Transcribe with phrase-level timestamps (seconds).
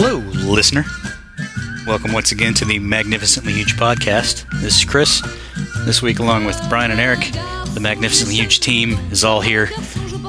[0.00, 0.84] Hello, listener.
[1.84, 4.48] Welcome once again to the Magnificently Huge podcast.
[4.60, 5.20] This is Chris.
[5.86, 7.32] This week, along with Brian and Eric,
[7.74, 9.66] the Magnificently Huge team is all here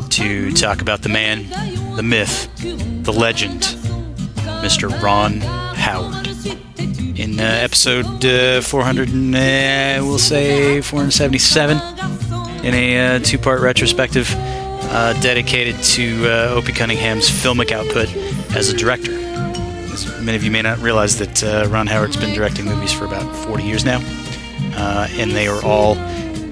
[0.09, 1.47] to talk about the man,
[1.95, 2.50] the myth,
[3.04, 3.61] the legend,
[4.63, 4.89] Mr.
[5.04, 6.25] Ron Howard.
[7.20, 11.78] In uh, episode uh, 400, and, uh, we'll say 477,
[12.65, 18.11] in a uh, two-part retrospective uh, dedicated to uh, Opie Cunningham's filmic output
[18.56, 19.18] as a director.
[20.05, 23.05] As many of you may not realize that uh, Ron Howard's been directing movies for
[23.05, 23.99] about 40 years now,
[24.77, 25.97] uh, and they are all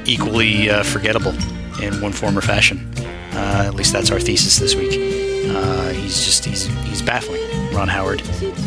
[0.06, 1.34] equally uh, forgettable
[1.82, 2.92] in one form or fashion.
[3.32, 4.92] Uh, at least that's our thesis this week.
[5.50, 7.42] Uh, he's just he's he's baffling,
[7.74, 8.22] Ron Howard,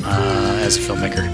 [0.05, 1.29] uh, as a filmmaker.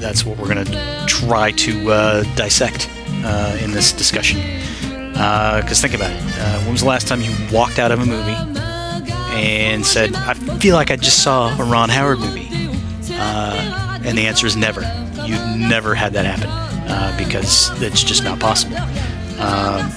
[0.00, 2.88] That's what we're going to try to dissect
[3.62, 4.40] in this discussion.
[5.12, 6.64] Because think about it.
[6.64, 8.59] When was the last time you walked out of a movie
[9.30, 12.48] and said, I feel like I just saw a Ron Howard movie?
[13.12, 14.80] Uh, and the answer is never.
[15.24, 16.48] You've never had that happen
[16.90, 18.76] uh, because it's just not possible.
[19.40, 19.90] Um,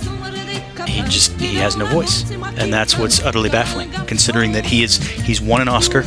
[0.88, 3.92] he just he has no voice, and that's what's utterly baffling.
[4.06, 6.04] Considering that he is he's won an Oscar.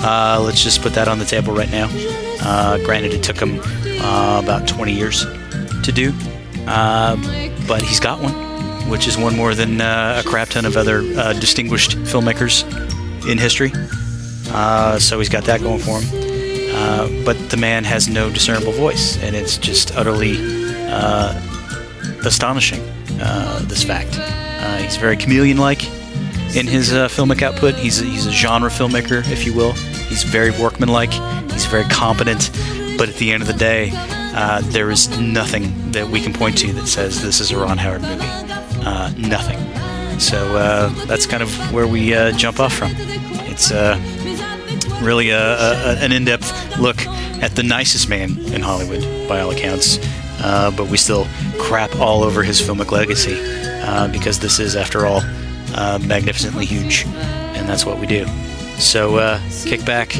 [0.00, 1.88] Uh, let's just put that on the table right now.
[2.40, 3.60] Uh, granted, it took him
[4.00, 5.24] uh, about 20 years
[5.82, 6.12] to do,
[6.66, 7.16] uh,
[7.66, 8.34] but he's got one,
[8.88, 12.64] which is one more than uh, a crap ton of other uh, distinguished filmmakers
[13.30, 13.72] in history.
[14.50, 16.08] Uh, so he's got that going for him.
[16.74, 20.36] Uh, but the man has no discernible voice, and it's just utterly
[20.88, 21.34] uh,
[22.24, 22.80] astonishing.
[23.20, 24.14] Uh, this fact.
[24.80, 25.84] He's very chameleon-like
[26.54, 27.74] in his filmic output.
[27.74, 29.72] He's a, he's a genre filmmaker, if you will.
[29.72, 31.12] He's very workmanlike.
[31.50, 32.50] He's very competent.
[32.96, 36.56] But at the end of the day, uh, there is nothing that we can point
[36.58, 38.47] to that says this is a Ron Howard movie.
[38.88, 39.58] Uh, nothing.
[40.18, 42.92] So uh, that's kind of where we uh, jump off from.
[43.52, 44.00] It's uh,
[45.02, 47.06] really a, a, an in-depth look
[47.42, 49.98] at the nicest man in Hollywood, by all accounts.
[50.40, 51.26] Uh, but we still
[51.58, 53.36] crap all over his filmic legacy
[53.82, 55.20] uh, because this is, after all,
[55.74, 58.26] uh, magnificently huge, and that's what we do.
[58.78, 60.12] So kick back,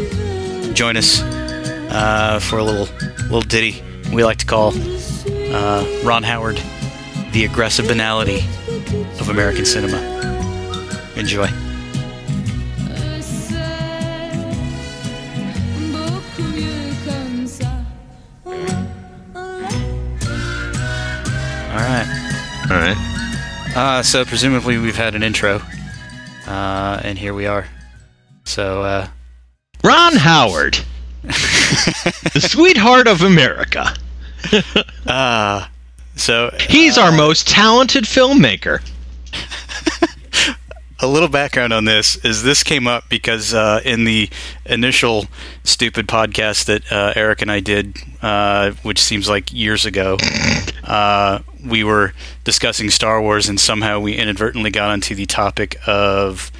[0.74, 1.20] join us
[2.48, 2.88] for a little
[3.22, 3.82] little ditty
[4.12, 4.72] we like to call
[6.04, 6.60] Ron Howard,
[7.32, 8.42] the aggressive banality
[9.20, 9.98] of American cinema.
[11.16, 11.48] Enjoy.
[21.70, 22.06] All right.
[22.70, 23.74] All right.
[23.76, 25.60] Uh, so presumably we've had an intro,
[26.46, 27.66] uh, and here we are.
[28.44, 29.08] So uh,
[29.84, 30.78] Ron Howard,
[31.22, 33.94] the sweetheart of America.
[35.06, 35.66] uh,
[36.16, 38.80] so He's our most talented filmmaker.
[41.00, 44.28] A little background on this is this came up because uh, in the
[44.66, 45.26] initial
[45.62, 50.18] stupid podcast that uh, Eric and I did, uh, which seems like years ago,
[50.84, 56.50] uh, we were discussing Star Wars, and somehow we inadvertently got onto the topic of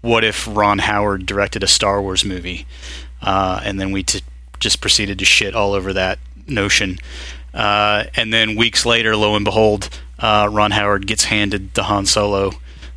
[0.00, 2.66] what if Ron Howard directed a Star Wars movie,
[3.22, 4.22] uh, and then we t-
[4.58, 6.98] just proceeded to shit all over that notion.
[7.54, 9.88] Uh, and then weeks later, lo and behold,
[10.18, 12.52] uh, Ron Howard gets handed the Han Solo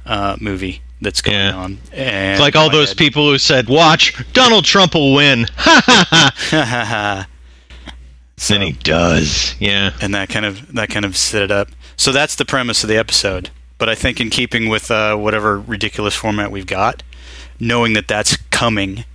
[0.06, 1.56] uh, movie that's going Yeah.
[1.56, 1.78] on.
[1.94, 5.82] And It's like all those head- people who said, "Watch, Donald Trump will win." Ha
[6.52, 7.28] ha ha.
[8.38, 9.56] So- Then he does.
[9.60, 9.92] Yeah.
[10.02, 11.70] and that kind of that kind of set it up.
[11.98, 13.50] So that's the premise of the episode.
[13.78, 17.04] But I think in keeping with uh, whatever ridiculous format we've got,
[17.60, 19.06] knowing that that's coming,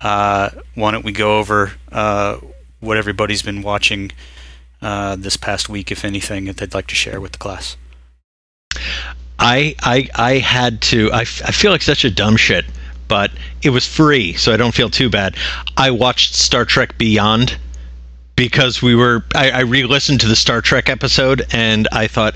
[0.00, 2.38] uh, why don't we go over uh,
[2.80, 4.10] what everybody's been watching
[4.82, 7.76] uh, this past week, if anything, that they'd like to share with the class?
[9.38, 11.10] I I I had to.
[11.12, 12.64] I, f- I feel like such a dumb shit,
[13.08, 13.30] but
[13.62, 15.36] it was free, so I don't feel too bad.
[15.76, 17.56] I watched Star Trek Beyond
[18.36, 19.24] because we were.
[19.34, 22.34] I, I re-listened to the Star Trek episode, and I thought,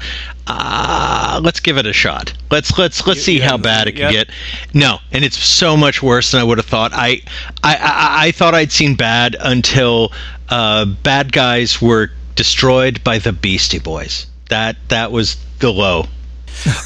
[0.48, 2.32] ah, let's give it a shot.
[2.50, 4.26] Let's let's let's You- see you how bad it it can yet?
[4.28, 4.36] get.
[4.74, 6.92] No, and it's so much worse than I would have thought.
[6.92, 7.22] I
[7.62, 10.12] I I, I thought I'd seen bad until
[10.48, 14.26] uh, bad guys were destroyed by the Beastie Boys.
[14.48, 16.04] That that was the low.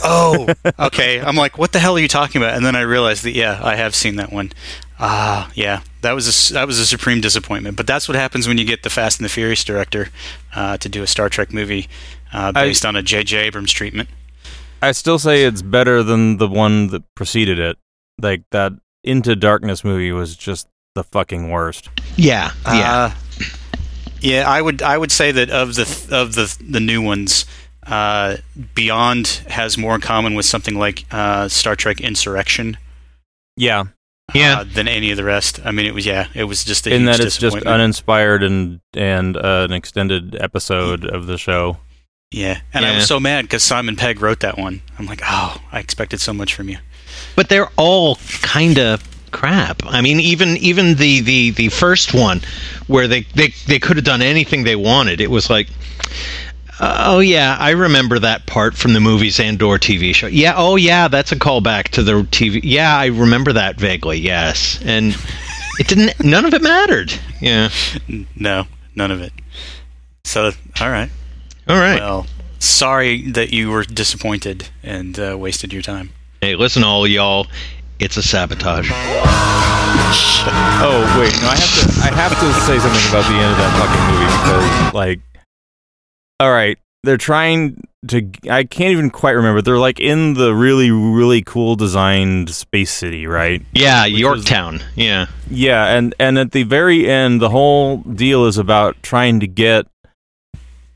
[0.02, 0.48] Oh,
[0.78, 1.20] okay.
[1.20, 2.56] I'm like, what the hell are you talking about?
[2.56, 4.52] And then I realized that yeah, I have seen that one.
[4.98, 7.76] Ah, yeah, that was a s- that was a supreme disappointment.
[7.76, 10.08] But that's what happens when you get the Fast and the Furious director
[10.54, 11.88] uh, to do a Star Trek movie
[12.32, 13.36] uh, I- based on a J.J.
[13.38, 14.08] Abrams treatment.
[14.82, 17.76] I still say it's better than the one that preceded it.
[18.20, 18.72] Like that
[19.04, 21.88] Into Darkness movie was just the fucking worst.
[22.16, 23.14] Yeah, yeah.
[24.20, 27.46] Yeah, I would I would say that of the of the the new ones,
[27.86, 28.36] uh,
[28.74, 32.76] Beyond has more in common with something like uh, Star Trek Insurrection.
[33.56, 33.84] Yeah,
[34.34, 34.60] Yeah.
[34.60, 35.60] uh, than any of the rest.
[35.64, 38.42] I mean, it was yeah, it was just a in huge that it's just uninspired
[38.42, 41.78] and and uh, an extended episode of the show.
[42.30, 44.82] yeah, and I was so mad because Simon Pegg wrote that one.
[44.98, 46.78] I'm like, oh, I expected so much from you.
[47.36, 49.82] but they're all kind of crap.
[49.84, 52.40] I mean, even even the the the first one,
[52.86, 55.20] where they they they could have done anything they wanted.
[55.20, 55.68] It was like.
[56.82, 60.28] Oh yeah, I remember that part from the movies and or TV show.
[60.28, 62.60] Yeah, oh yeah, that's a callback to the TV.
[62.62, 64.16] Yeah, I remember that vaguely.
[64.18, 65.14] Yes, and
[65.78, 66.24] it didn't.
[66.24, 67.12] None of it mattered.
[67.38, 67.68] Yeah.
[68.34, 69.32] No, none of it.
[70.24, 71.10] So, all right.
[71.68, 72.00] All right.
[72.00, 72.26] Well,
[72.58, 76.10] sorry that you were disappointed and uh, wasted your time.
[76.40, 77.46] hey, listen, all y'all.
[78.00, 78.90] It's a sabotage.
[80.82, 83.58] Oh wait, no, I have to I have to say something about the end of
[83.58, 85.20] that fucking movie because like,
[86.40, 88.30] all right, they're trying to.
[88.50, 89.60] I can't even quite remember.
[89.60, 93.62] They're like in the really really cool designed space city, right?
[93.72, 94.82] Yeah, Which Yorktown.
[94.96, 95.26] Yeah.
[95.50, 99.86] Yeah, and and at the very end, the whole deal is about trying to get.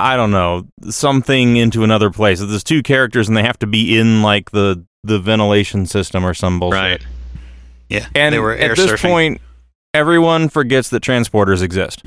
[0.00, 2.40] I don't know something into another place.
[2.40, 6.34] There's two characters, and they have to be in like the the ventilation system or
[6.34, 6.80] some bullshit.
[6.80, 7.06] Right.
[7.88, 9.02] Yeah, And they were air at this surfing.
[9.10, 9.40] point,
[9.92, 12.02] everyone forgets that transporters exist.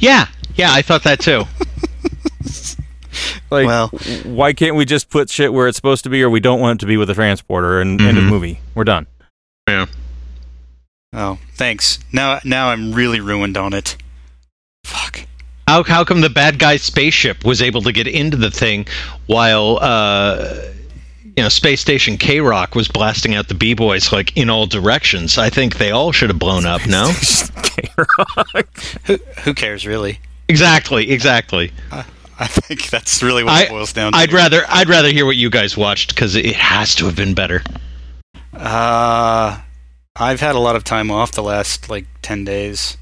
[0.00, 0.26] Yeah.
[0.56, 1.44] Yeah, I thought that too.
[3.50, 3.88] Like, Well-
[4.24, 6.78] why can't we just put shit where it's supposed to be, or we don't want
[6.78, 7.80] it to be with a transporter?
[7.80, 8.28] And end of Mhm.
[8.28, 8.60] movie.
[8.74, 9.06] We're done.
[9.68, 9.86] Yeah.
[11.14, 11.98] Oh, thanks.
[12.12, 13.96] Now, now I'm really ruined on it.
[14.84, 15.22] Fuck.
[15.66, 18.86] How how come the bad guy's spaceship was able to get into the thing
[19.26, 20.54] while uh
[21.38, 24.66] you know space station K Rock was blasting out the b boys like in all
[24.66, 25.38] directions?
[25.38, 26.84] I think they all should have blown up.
[26.84, 27.12] No,
[27.62, 28.68] K Rock.
[29.06, 30.18] Who, who cares, really?
[30.48, 31.70] exactly, exactly.
[32.40, 34.18] I think that's really what I- it boils down to.
[34.18, 37.34] I'd rather I'd rather hear what you guys watched because it has to have been
[37.34, 37.62] better.
[38.52, 39.60] Uh,
[40.16, 42.96] I've had a lot of time off the last like ten days,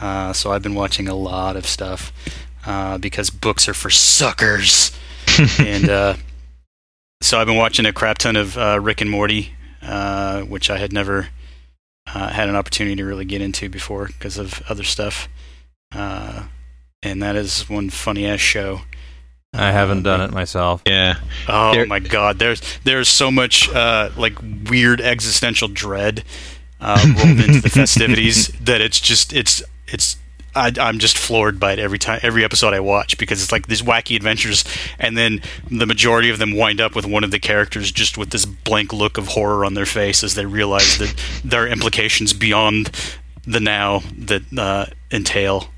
[0.00, 2.12] uh, so I've been watching a lot of stuff
[2.66, 4.90] uh, because books are for suckers,
[5.60, 6.14] and uh,
[7.22, 9.52] so I've been watching a crap ton of uh, Rick and Morty,
[9.82, 11.28] uh, which I had never
[12.12, 15.28] uh, had an opportunity to really get into before because of other stuff,
[15.94, 16.44] uh,
[17.02, 18.82] and that is one funny ass show.
[19.54, 20.82] I haven't done it myself.
[20.86, 21.16] Yeah,
[21.48, 24.38] Oh There- my god, there's there's so much uh, like
[24.70, 26.24] weird existential dread
[26.80, 30.16] uh, rolled into the festivities that it's just it's it's
[30.54, 33.66] I, I'm just floored by it every time every episode I watch because it's like
[33.68, 34.64] these wacky adventures
[34.98, 35.40] and then
[35.70, 38.92] the majority of them wind up with one of the characters just with this blank
[38.92, 41.14] look of horror on their face as they realize that
[41.44, 42.90] there are implications beyond
[43.46, 45.68] the now that uh, entail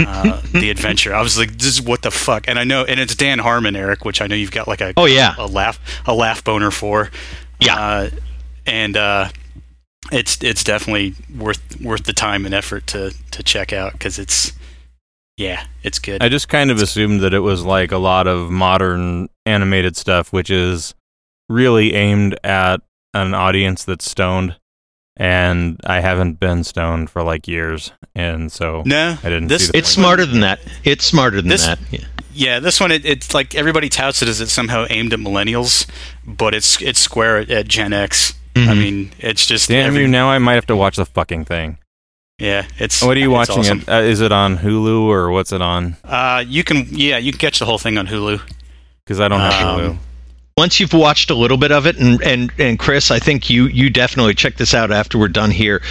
[0.00, 1.14] uh, the adventure.
[1.14, 3.76] I was like, this is what the fuck, and I know, and it's Dan Harmon,
[3.76, 5.34] Eric, which I know you've got like a Oh, yeah.
[5.38, 7.10] a laugh a laugh boner for,
[7.60, 7.76] Yeah.
[7.78, 8.10] uh,
[8.66, 9.28] and uh,
[10.12, 14.52] it's it's definitely worth worth the time and effort to to check out because it's
[15.36, 16.22] yeah, it's good.
[16.22, 20.32] I just kind of assumed that it was like a lot of modern animated stuff,
[20.32, 20.94] which is
[21.48, 22.80] really aimed at
[23.14, 24.56] an audience that's stoned.
[25.16, 29.72] And I haven't been stoned for like years, and so no, I didn't this see
[29.72, 30.04] the it's point.
[30.04, 30.60] smarter than that.
[30.84, 31.78] It's smarter than This- that.
[31.90, 32.04] Yeah.
[32.32, 35.88] yeah, this one it, it's like everybody touts it as it's somehow aimed at millennials,
[36.24, 38.34] but it's it's square at, at Gen X.
[38.58, 38.78] I Mhm.
[38.78, 40.08] mean, it's just Damn every- you!
[40.08, 41.78] Now I might have to watch the fucking thing.
[42.38, 43.02] Yeah, it's.
[43.02, 43.58] What are you watching?
[43.58, 43.80] awesome.
[43.80, 43.88] It?
[43.88, 45.96] Uh, is it on Hulu or what's it on?
[46.04, 48.40] Uh, you can yeah, you can catch the whole thing on Hulu.
[49.04, 49.96] Because I don't have Um, Hulu.
[50.56, 53.66] once you've watched a little bit of it and and and Chris, I think you
[53.66, 55.82] you definitely check this out after we're done here.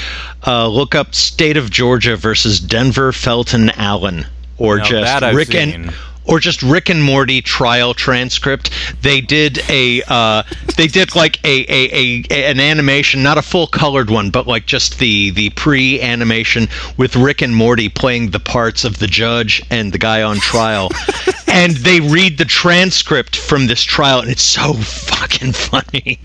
[0.45, 4.25] Uh, look up State of Georgia versus Denver Fenton Allen
[4.57, 5.73] or Now just Rick seen.
[5.73, 5.93] and
[6.27, 8.71] or just Rick and Morty trial transcript.
[9.01, 10.43] They did a uh,
[10.75, 14.45] they did like a, a, a, a an animation, not a full colored one, but
[14.47, 16.67] like just the the pre animation
[16.97, 20.89] with Rick and Morty playing the parts of the judge and the guy on trial.
[21.47, 26.19] and they read the transcript from this trial and it's so fucking funny.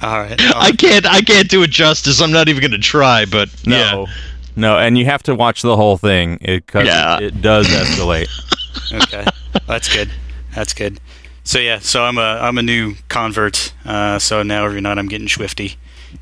[0.00, 0.40] All right.
[0.56, 2.20] I can't I can't do it justice.
[2.20, 4.08] I'm not even going to try, but No,
[4.56, 7.18] no, and you have to watch the whole thing because Yeah.
[7.18, 8.28] it, it does escalate.
[8.92, 9.24] okay,
[9.66, 10.10] that's good.
[10.54, 11.00] That's good.
[11.44, 13.72] So yeah, so I'm a I'm a new convert.
[13.84, 15.76] Uh, so now every night I'm getting schwifty,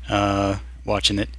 [0.09, 1.29] uh, watching it.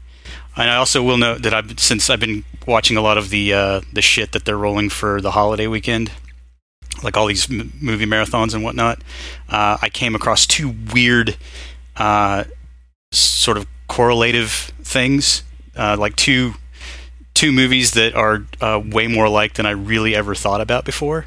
[0.56, 3.52] And I also will note that I've since I've been watching a lot of the
[3.52, 6.12] uh, the shit that they're rolling for the holiday weekend,
[7.02, 9.02] like all these m- movie marathons and whatnot.
[9.48, 11.36] Uh, I came across two weird,
[11.96, 12.44] uh,
[13.10, 15.42] sort of correlative things,
[15.76, 16.54] uh, like two
[17.34, 21.26] two movies that are uh, way more alike than I really ever thought about before.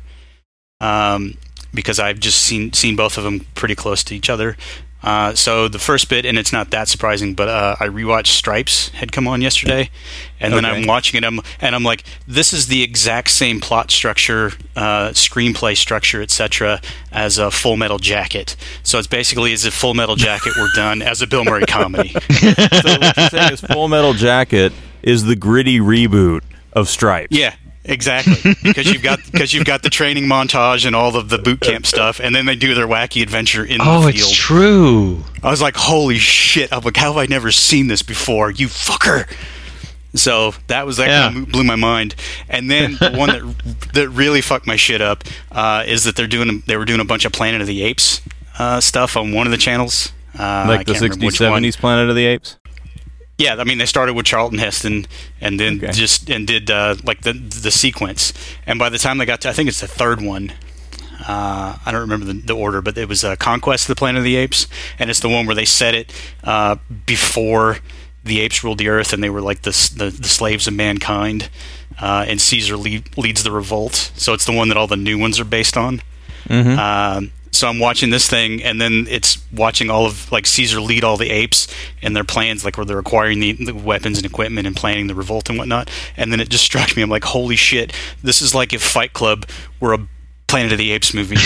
[0.81, 1.37] Um,
[1.73, 4.55] because I've just seen seen both of them pretty close to each other.
[5.05, 8.89] Uh, so the first bit, and it's not that surprising, but uh, I rewatched Stripes
[8.89, 9.91] had come on yesterday,
[10.39, 13.91] and then I'm watching it, I'm, and I'm like, this is the exact same plot
[13.91, 16.81] structure, uh, screenplay structure, etc.,
[17.11, 18.55] as a Full Metal Jacket.
[18.81, 22.15] So it's basically as if Full Metal Jacket were done as a Bill Murray comedy.
[22.35, 24.73] So what you're saying is Full Metal Jacket
[25.05, 26.41] is the gritty reboot
[26.73, 27.31] of Stripes.
[27.37, 28.55] Yeah, exactly.
[28.63, 31.85] Because you've got because you've got the training montage and all of the boot camp
[31.85, 34.33] stuff, and then they do their wacky adventure in Oh, the it's field.
[34.33, 35.23] true.
[35.43, 38.51] I was like, "Holy shit!" I'm like, "How have I never seen this before?
[38.51, 39.29] You fucker!"
[40.15, 41.23] So that was that Yeah.
[41.31, 42.15] kind of blew my mind.
[42.49, 46.27] And then the one that that really fucked my shit up uh, is that they're
[46.27, 48.21] doing they were doing a bunch of Planet of the Apes
[48.57, 50.11] uh, stuff on one of the channels.
[50.37, 51.61] Uh, Like the 60s, which one.
[51.63, 52.57] 70s Planet of the Apes?
[53.37, 55.07] Yeah, I mean they started with Charlton Heston
[55.41, 55.91] and then Okay.
[55.91, 58.33] just and did uh, like the the sequence.
[58.65, 60.53] And by the time they got to I think it's the third one.
[61.27, 64.19] Uh, I don't remember the, the order, but it was uh, Conquest of the Planet
[64.19, 64.67] of the Apes,
[64.99, 66.13] and it's the one where they set it
[66.43, 66.75] uh,
[67.05, 67.77] before
[68.23, 71.49] the apes ruled the earth, and they were like the the, the slaves of mankind.
[71.99, 75.17] Uh, and Caesar lead, leads the revolt, so it's the one that all the new
[75.17, 76.01] ones are based on.
[76.49, 76.77] Mm-hmm.
[76.77, 81.03] Um, so I'm watching this thing, and then it's watching all of like Caesar lead
[81.03, 81.67] all the apes
[82.01, 85.15] and their plans, like where they're acquiring the, the weapons and equipment and planning the
[85.15, 85.89] revolt and whatnot.
[86.17, 87.93] And then it just struck me, I'm like, holy shit,
[88.23, 89.47] this is like if Fight Club
[89.79, 90.07] were a
[90.47, 91.37] Planet of the Apes movie,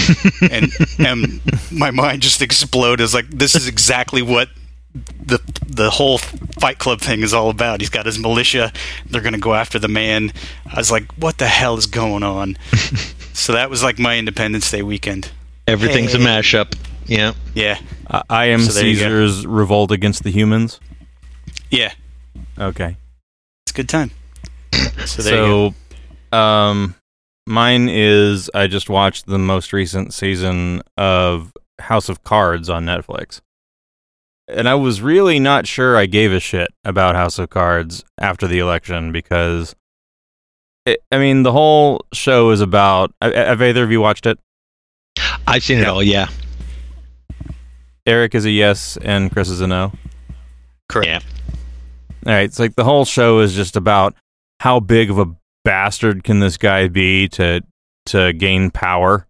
[0.52, 3.02] and and my mind just exploded.
[3.02, 4.50] It's like this is exactly what
[4.94, 7.80] the the whole Fight Club thing is all about.
[7.80, 8.74] He's got his militia;
[9.06, 10.34] they're going to go after the man.
[10.66, 12.58] I was like, what the hell is going on?
[13.34, 15.32] so that was like my Independence Day weekend.
[15.70, 16.76] Everything's a mashup.
[17.06, 17.34] Yeah.
[17.56, 19.00] Yeah, I, I am So there you go.
[19.02, 20.80] Caesar's revolt against the humans.
[21.72, 21.94] yeah,
[22.60, 22.96] Okay.
[23.66, 24.12] it's a good time.
[25.06, 25.40] So there you
[25.72, 25.74] go.
[26.32, 26.96] So, um,
[27.48, 33.42] mine is I just watched the most recent season of House of Cards on Netflix.
[34.48, 38.48] And I was really not sure I gave a shit about House of Cards after
[38.48, 39.76] the election because,
[40.86, 43.12] it, I mean, the whole show is about.
[43.22, 44.40] Have have either of you watched it?
[45.50, 46.04] I've seen it all.
[46.04, 46.28] Yeah.
[48.06, 49.92] Eric is a yes, and Chris is a no.
[50.88, 51.08] Correct.
[51.08, 51.20] Yeah.
[52.28, 54.14] All right, it's like the whole show is just about
[54.60, 57.62] how big of a bastard can this guy be to
[58.08, 59.26] to gain power,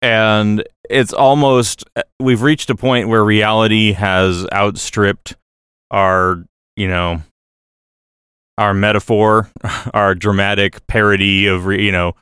[0.00, 1.84] and it's almost
[2.20, 5.36] we've reached a point where reality has outstripped
[5.90, 6.44] our
[6.76, 7.22] you know
[8.58, 9.50] our metaphor,
[9.94, 12.14] our dramatic parody of you know.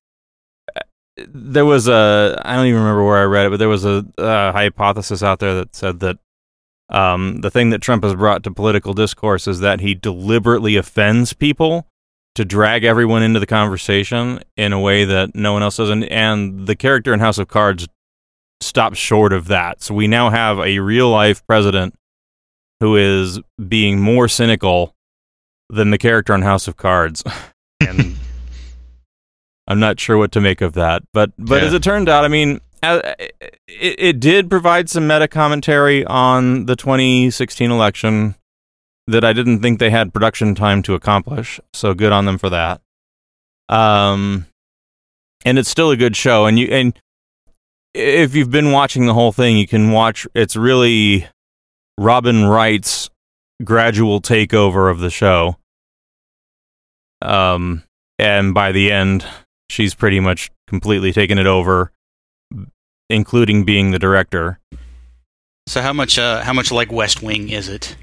[1.29, 4.05] There was a I don't even remember where I read it, but there was a,
[4.19, 6.19] a hypothesis out there that said that
[6.91, 11.33] um, the thing that Trump has brought to political discourse is that he deliberately offends
[11.33, 11.87] people
[12.35, 15.91] to drag everyone into the conversation in a way that no one else does.
[15.91, 17.87] And, and the character in House of Cards
[18.61, 19.83] stops short of that.
[19.83, 21.95] So we now have a real life president
[22.81, 24.95] who is being more cynical
[25.69, 27.23] than the character on House of Cards.
[27.81, 28.17] and
[29.71, 31.03] I'm not sure what to make of that.
[31.15, 31.69] But but Yeah.
[31.69, 33.35] as it turned out, I mean, it,
[33.69, 38.35] it did provide some meta commentary on the 2016 election
[39.07, 41.61] that I didn't think they had production time to accomplish.
[41.73, 42.81] So good on them for that.
[43.69, 44.47] Um,
[45.45, 46.47] and it's still a good show.
[46.47, 46.99] And you and
[47.95, 50.27] if you've been watching the whole thing, you can watch.
[50.35, 51.29] It's really
[51.97, 53.09] Robin Wright's
[53.63, 55.57] gradual takeover of the show.
[57.23, 57.85] Um,
[58.19, 59.25] and by the end,
[59.71, 61.93] she's pretty much completely taken it over,
[63.09, 64.59] including being the director.
[65.67, 67.97] So how much uh, how much like West Wing is it?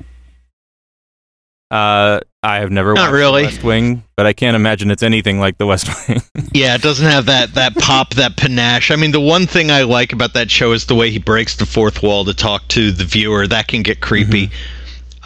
[1.70, 3.44] Uh, I have never Not watched really.
[3.44, 6.22] West Wing, but I can't imagine it's anything like The West Wing.
[6.54, 8.90] Yeah, it doesn't have that that pop, that panache.
[8.90, 11.58] I mean, the one thing I like about that show is the way he breaks
[11.58, 13.48] the fourth wall to talk to the viewer.
[13.48, 14.50] That can get creepy.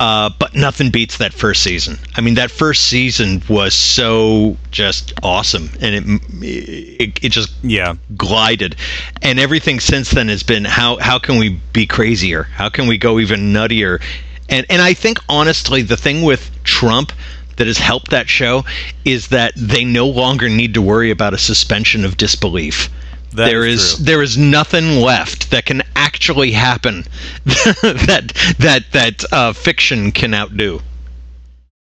[0.01, 1.99] Uh, but nothing beats that first season.
[2.15, 7.93] I mean, that first season was so just awesome, and it it, it just yeah,
[8.17, 8.77] glided.
[9.21, 12.45] And everything since then has been how how can we be crazier?
[12.45, 14.01] How can we go even nuttier?
[14.49, 17.13] And and I think honestly, the thing with Trump
[17.57, 18.65] that has helped that show
[19.05, 22.89] is that they no longer need to worry about a suspension of disbelief.
[23.33, 27.03] That there is, is there is nothing left that can actually happen
[27.45, 30.81] that that that uh, fiction can outdo.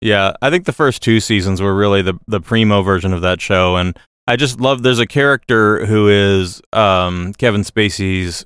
[0.01, 0.33] yeah.
[0.41, 3.75] I think the first two seasons were really the the primo version of that show,
[3.75, 4.83] and I just love.
[4.83, 8.45] There's a character who is um, Kevin Spacey's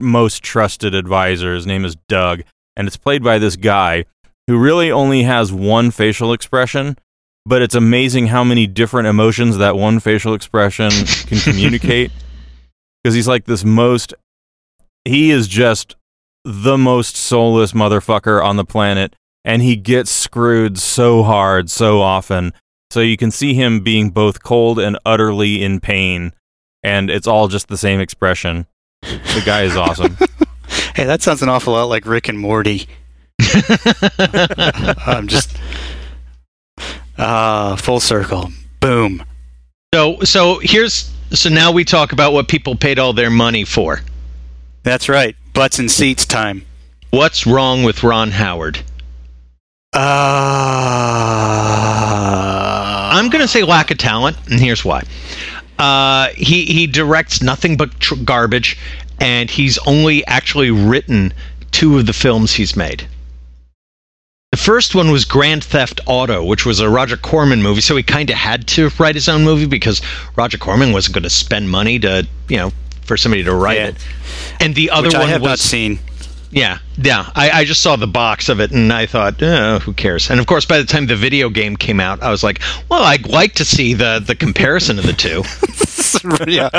[0.00, 1.54] most trusted advisor.
[1.54, 2.42] His name is Doug,
[2.76, 4.04] and it's played by this guy
[4.46, 6.96] who really only has one facial expression.
[7.46, 10.90] But it's amazing how many different emotions that one facial expression
[11.26, 12.10] can communicate.
[13.04, 14.14] Because he's like this most,
[15.04, 15.94] he is just
[16.44, 22.52] the most soulless motherfucker on the planet, and he gets screwed so hard, so often.
[22.90, 26.32] So you can see him being both cold and utterly in pain,
[26.82, 28.66] and it's all just the same expression.
[29.02, 30.16] The guy is awesome.
[30.96, 32.88] Hey, that sounds an awful lot like Rick and Morty.
[35.06, 35.56] I'm just
[37.18, 38.50] ah full circle.
[38.80, 39.24] Boom.
[39.94, 44.00] So so here's so now we talk about what people paid all their money for.
[44.82, 45.34] That's right.
[45.52, 46.64] Butts and seats time.
[47.10, 48.78] What's wrong with Ron Howard?
[49.92, 49.98] Uh,
[53.12, 55.02] I'm going to say lack of talent, and here's why.
[55.78, 58.78] Uh, he he directs nothing but tr- garbage,
[59.20, 61.32] and he's only actually written
[61.70, 63.06] two of the films he's made.
[64.56, 68.02] The first one was Grand Theft Auto, which was a Roger Corman movie, so he
[68.02, 70.00] kind of had to write his own movie because
[70.34, 72.72] Roger Corman wasn't going to spend money to you know
[73.02, 73.86] for somebody to write Yeah.
[73.88, 73.96] it.
[74.58, 75.98] And the other which one I have was not seen.
[76.50, 77.30] yeah, yeah.
[77.34, 80.30] I, I just saw the box of it and I thought, oh, who cares?
[80.30, 83.02] And of course, by the time the video game came out, I was like, well,
[83.02, 85.42] I'd like to see the the comparison of the two.
[86.50, 86.70] yeah.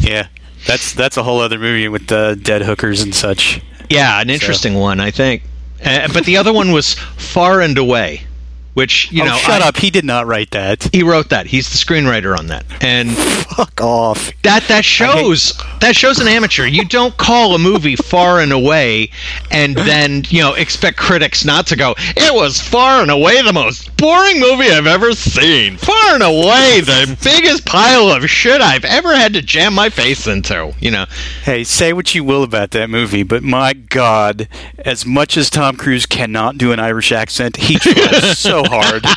[0.00, 0.28] yeah.
[0.66, 3.60] That's that's a whole other movie with the dead hookers and such.
[3.90, 5.42] Yeah, an interesting one, I think.
[5.84, 8.26] Uh, but the other one was Far and Away,
[8.74, 9.76] which you oh, know, shut I- up.
[9.76, 10.88] He did not write that.
[10.92, 11.46] He wrote that.
[11.46, 14.32] He's the screenwriter on that, and Fuck off.
[14.42, 16.66] that that shows that shows an amateur.
[16.66, 19.10] You don't call a movie far and away,
[19.50, 21.94] and then you know expect critics not to go.
[21.98, 25.76] It was far and away the most boring movie I've ever seen.
[25.76, 30.26] Far and away the biggest pile of shit I've ever had to jam my face
[30.26, 30.74] into.
[30.80, 31.06] You know.
[31.44, 35.76] Hey, say what you will about that movie, but my God, as much as Tom
[35.76, 39.04] Cruise cannot do an Irish accent, he tries so hard.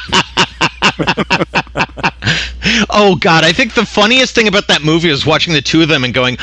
[2.89, 5.87] Oh God, I think the funniest thing about that movie was watching the two of
[5.87, 6.37] them and going,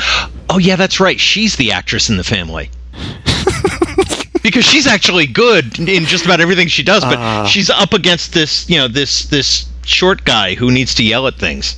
[0.49, 1.19] "Oh yeah, that's right.
[1.19, 2.69] She's the actress in the family."
[4.43, 7.45] because she's actually good in just about everything she does, but Ah.
[7.45, 11.35] she's up against this, you know, this this short guy who needs to yell at
[11.35, 11.77] things.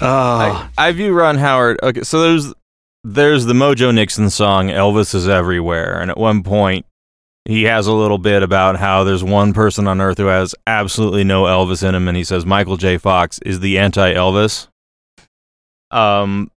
[0.00, 1.78] Oh, I, I view Ron Howard.
[1.82, 2.52] Okay, so there's
[3.04, 6.84] there's the Mojo Nixon song "Elvis is Everywhere," and at one point
[7.44, 11.24] he has a little bit about how there's one person on Earth who has absolutely
[11.24, 12.98] no Elvis in him, and he says Michael J.
[12.98, 14.68] Fox is the anti-Elvis.
[15.90, 16.50] Um,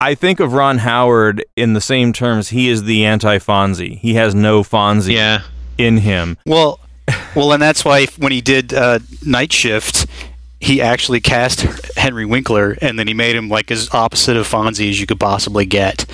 [0.00, 2.50] I think of Ron Howard in the same terms.
[2.50, 3.98] He is the anti-Fonzie.
[3.98, 5.42] He has no Fonzie Yeah,
[5.78, 6.36] in him.
[6.44, 6.80] well,
[7.36, 10.06] well, and that's why when he did uh, Night Shift,
[10.60, 11.60] he actually cast
[11.96, 15.20] Henry Winkler, and then he made him like as opposite of Fonzie as you could
[15.20, 16.04] possibly get,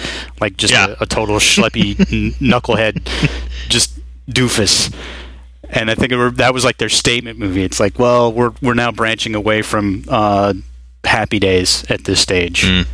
[0.41, 0.95] like just Yeah.
[1.01, 1.95] a, a total schleppy
[2.41, 3.09] knucklehead,
[3.71, 3.99] just
[4.33, 4.95] doofus.
[5.71, 7.63] And I think it were, that was like their statement movie.
[7.63, 10.53] It's like, well, we're we're now branching away from uh,
[11.05, 12.87] Happy Days at this stage, Mm.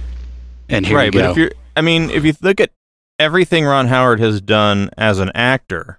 [0.69, 1.31] and here right, we but go.
[1.33, 2.71] if you're, I mean, if you look at
[3.19, 5.99] everything Ron Howard has done as an actor,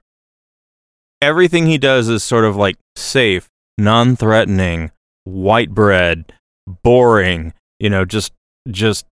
[1.22, 4.92] everything he does is sort of like safe, non-threatening,
[5.26, 6.32] white bread,
[6.84, 7.54] boring.
[7.80, 8.32] You know, just
[8.70, 9.06] just.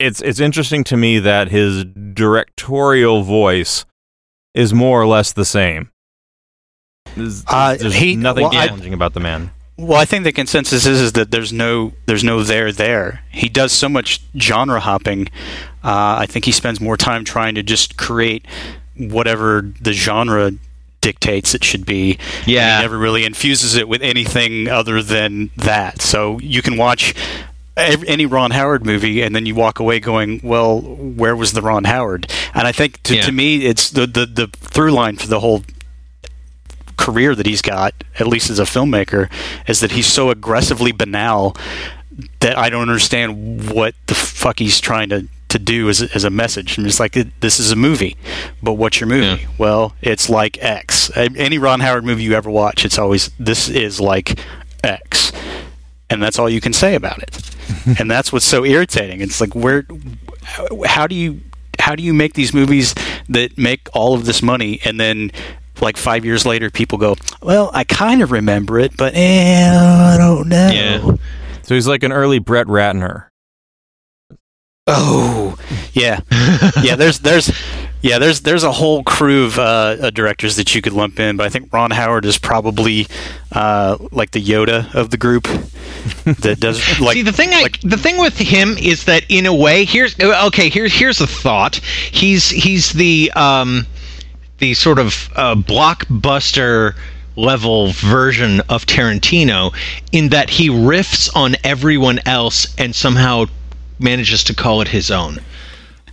[0.00, 3.84] It's it's interesting to me that his directorial voice
[4.54, 5.90] is more or less the same.
[7.16, 9.50] There's, Uh, there's he- nothing well, I- about the man.
[9.76, 13.24] Well, I think the consensus is, is that there's no there's no there there.
[13.32, 15.26] He does so much genre hopping.
[15.82, 18.46] Uh, I think he spends more time trying to just create
[18.96, 20.52] whatever the genre
[21.00, 22.18] dictates it should be.
[22.46, 22.76] Yeah.
[22.78, 26.00] he never really infuses it with anything other than that.
[26.00, 30.40] So you can watch ev- any Ron Howard movie and then you walk away going,
[30.42, 33.22] "Well, where was the Ron Howard?" And I think to, Yeah.
[33.22, 35.64] to me, it's the, the the through line for the whole
[36.96, 39.28] career that he's got, at least as a filmmaker,
[39.66, 41.56] is that he's so aggressively banal
[42.40, 46.22] that I don't understand what the fuck he's trying to, to do as, a- as
[46.22, 46.78] a message.
[46.78, 48.16] I'm just like, this is a movie,
[48.62, 49.42] but what's your movie?
[49.42, 49.48] Yeah.
[49.58, 51.10] Well, it's like X.
[51.16, 54.38] Any Ron Howard movie you ever watch, it's always, this is like
[54.84, 55.32] X.
[56.08, 57.50] And that's all you can say about it.
[57.98, 59.20] and that's what's so irritating.
[59.20, 59.86] It's like, where,
[60.86, 61.40] how do you,
[61.78, 62.94] how do you make these movies
[63.28, 65.30] that make all of this money and then
[65.80, 70.16] like five years later people go well i kind of remember it but eh, i
[70.16, 71.16] don't know Yeah.
[71.62, 73.26] So he's like an early Brett Ratner.
[74.86, 75.56] oh
[75.92, 76.20] yeah
[76.82, 77.50] yeah there's there's
[78.04, 81.36] yeah there's there's a whole crew of uh, uh, directors that you could lump in
[81.36, 83.06] but i think ron howard is probably
[83.52, 85.48] uh, like the yoda of the group
[86.24, 89.46] that does like See, the thing, I, like- the thing with him is that in
[89.46, 90.68] a way, here's okay.
[90.68, 91.76] Here's here's a thought.
[91.76, 93.86] He's he's the um,
[94.58, 96.94] the sort of uh, blockbuster
[97.36, 99.74] level version of Tarantino
[100.12, 103.46] in that he riffs on everyone else and somehow
[103.98, 105.38] manages to call it his own.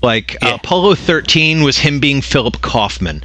[0.01, 0.55] Like Yeah.
[0.55, 3.21] Apollo 13 was him being Philip Kaufman.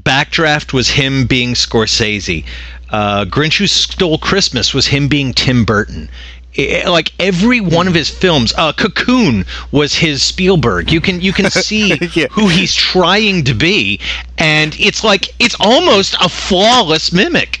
[0.00, 2.44] Backdraft was him being Scorsese.
[2.90, 6.08] Uh, Grinch Who Stole Christmas was him being Tim Burton.
[6.56, 10.92] I- like every one of his films, uh, Cocoon was his Spielberg.
[10.92, 12.26] You can you can see Yeah.
[12.30, 13.98] who he's trying to be,
[14.38, 17.60] and it's like it's almost a flawless mimic.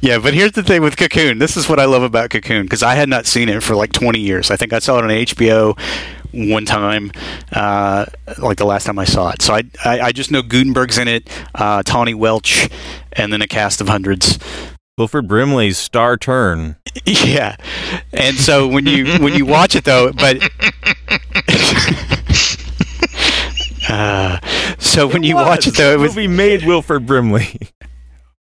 [0.00, 1.38] Yeah, but here's the thing with Cocoon.
[1.38, 3.92] This is what I love about Cocoon because I had not seen it for like
[3.92, 4.50] 20 years.
[4.50, 5.78] I think I saw it on HBO
[6.32, 7.12] one time,
[7.52, 8.06] uh,
[8.38, 9.42] like the last time I saw it.
[9.42, 12.68] So I, I, I just know Guttenberg's in it, uh, Tahnee Welch,
[13.12, 14.38] and then a cast of hundreds.
[14.98, 16.76] Wilford Brimley's star turn.
[17.06, 17.56] Yeah,
[18.12, 20.36] and so when you when you watch it though, but.
[23.88, 24.38] Uh,
[24.78, 27.58] so when you watch it though, it was movie made Wilford Brimley.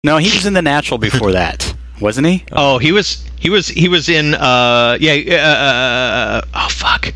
[0.04, 0.18] no.
[0.18, 2.46] He was in The Natural before that, wasn't he?
[2.52, 7.12] Oh, he was he was he was in uh yeah uh, uh, oh fuck.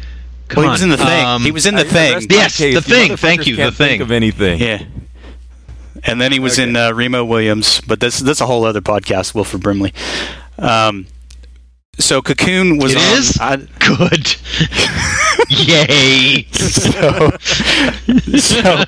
[0.48, 1.26] Come Well, he was in the thing.
[1.26, 2.14] Um, he was in the I- thing.
[2.14, 2.76] my Yes, case.
[2.76, 3.18] the thing.
[3.18, 4.02] Thank you, the thing.
[4.02, 4.60] of anything.
[4.60, 4.84] Yeah.
[6.04, 9.34] And then he was in uh, Remo Williams, but this that's a whole other podcast,
[9.34, 9.92] Wilford Brimley.
[10.60, 11.08] Um,
[11.98, 13.18] so Cocoon was It on.
[13.18, 13.38] is?
[13.42, 14.36] I, good.
[15.50, 16.44] Yay.
[16.52, 17.32] so,
[18.38, 18.84] so,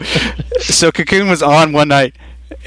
[0.60, 2.16] so Cocoon was on one night,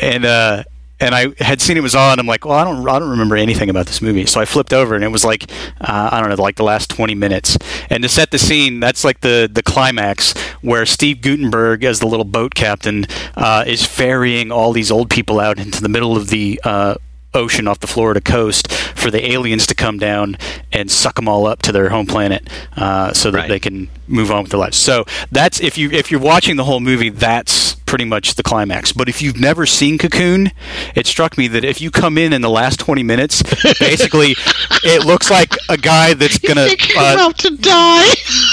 [0.01, 0.65] and uh,
[1.01, 2.19] and I had seen it was on.
[2.19, 4.27] I'm like, well, I don't, I don't remember anything about this movie.
[4.27, 6.91] So I flipped over, and it was like, uh, I don't know, like the last
[6.91, 7.57] 20 minutes.
[7.89, 12.07] And to set the scene, that's like the the climax where Steve Guttenberg, as the
[12.07, 16.29] little boat captain, uh, is ferrying all these old people out into the middle of
[16.29, 16.61] the.
[16.65, 16.95] Uh,
[17.35, 20.37] ocean off the Florida coast for the aliens to come down
[20.73, 23.49] and suck them all up to their home planet uh, so that Right.
[23.49, 24.77] they can move on with their lives.
[24.77, 28.93] So that's if you if you're watching the whole movie, that's pretty much the climax.
[28.93, 30.53] But if you've never seen Cocoon,
[30.95, 33.43] it struck me that if you come in in the last 20 minutes,
[33.81, 34.37] basically
[34.85, 38.07] it looks like a guy that's gonna uh, to die.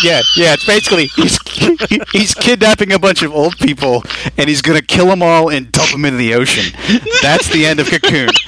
[0.04, 1.38] Yeah yeah it's basically he's
[2.12, 4.04] he's kidnapping a bunch of old people
[4.38, 6.72] and he's gonna kill them all and dump them into the ocean.
[7.22, 8.30] That's the end of Cocoon.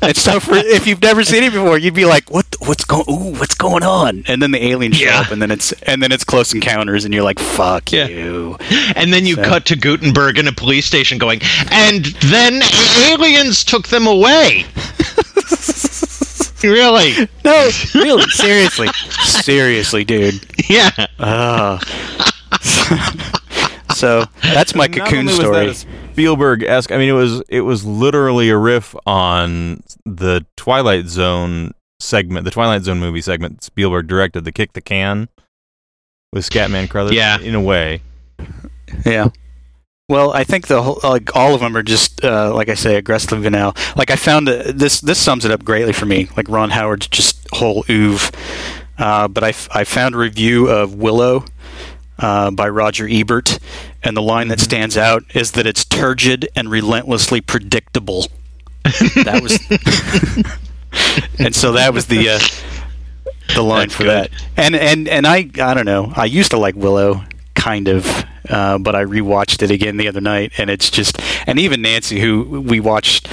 [0.00, 2.46] And so, for if you've never seen it before, you'd be like, "What?
[2.60, 3.04] What's going?
[3.10, 5.20] Ooh, what's going on?" And then the aliens show Yeah.
[5.20, 8.06] up, and then it's and then it's Close Encounters, and you're like, "Fuck Yeah.
[8.06, 8.56] you!"
[8.94, 11.40] And then you So- cut to Guttenberg in a police station going,
[11.72, 12.62] and then
[13.10, 14.64] aliens took them away.
[16.62, 17.28] really?
[17.44, 18.88] No, really, seriously,
[19.22, 20.34] seriously, dude.
[20.68, 20.90] Yeah.
[21.18, 21.78] Uh,
[23.94, 25.66] so that's my Not Cocoon only was story.
[25.66, 25.74] that a
[26.12, 26.92] Spielberg-esque.
[26.92, 32.50] I mean, it was it was literally a riff on the Twilight Zone segment, the
[32.50, 35.28] Twilight Zone movie segment Spielberg directed, the Kick the Can
[36.32, 37.14] with Scatman Crothers.
[37.14, 37.38] Yeah.
[37.40, 38.02] in a way.
[39.04, 39.28] Yeah.
[40.08, 42.96] Well, I think the whole, like all of them are just uh, like I say,
[42.96, 43.76] aggressively banal.
[43.94, 46.30] Like I found uh, this this sums it up greatly for me.
[46.34, 48.30] Like Ron Howard's just whole oeuvre.
[48.96, 51.44] Uh, but I, f- I found a review of Willow
[52.18, 53.58] uh, by Roger Ebert,
[54.02, 58.26] and the line that stands out is that it's turgid and relentlessly predictable.
[58.84, 59.58] that was,
[61.38, 62.38] and so that was the uh,
[63.54, 64.30] the line That's for good.
[64.32, 64.44] that.
[64.56, 66.14] And and and I I don't know.
[66.16, 67.22] I used to like Willow,
[67.58, 71.58] kind of, uh, but I rewatched it again the other night, and it's just and
[71.58, 73.28] even Nancy, who we watched.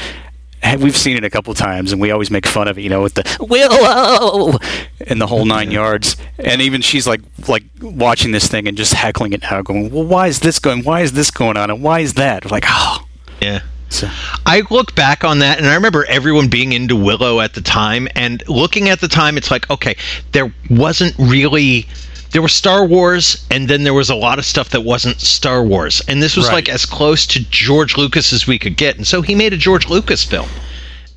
[0.79, 3.03] We've seen it a couple times, and we always make fun of it, you know,
[3.03, 4.57] with the Willow
[5.05, 6.17] and the whole nine yards.
[6.39, 10.05] And even she's like, like watching this thing and just heckling it now, going, "Well,
[10.05, 10.83] why is this going?
[10.83, 11.69] Why is this going on?
[11.69, 13.05] And why is that?" Like, oh,
[13.41, 13.59] Yeah.
[13.89, 14.09] so,
[14.47, 18.07] I look back on that and I remember everyone being into Willow at the time
[18.15, 19.95] and looking at the time it's like okay
[20.31, 21.87] there wasn't really
[22.35, 25.63] there was Star Wars and then there was a lot of stuff that wasn't Star
[25.63, 26.55] Wars and this was Right.
[26.55, 29.57] like as close to George Lucas as we could get and so he made a
[29.57, 30.49] George Lucas film.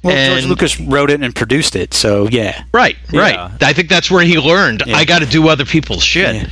[0.04, 3.34] well, George Lucas wrote it and produced it, so yeah, Right, right.
[3.34, 3.50] Yeah.
[3.62, 4.96] I think that's where he learned Yeah.
[4.96, 6.36] I got to do other people's shit.
[6.36, 6.46] yeah,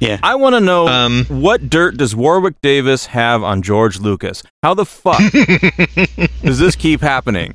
[0.00, 0.18] yeah.
[0.22, 4.42] I want to know Um, what dirt does Warwick Davis have on George Lucas?
[4.64, 5.20] How the fuck
[6.42, 7.54] does this keep happening?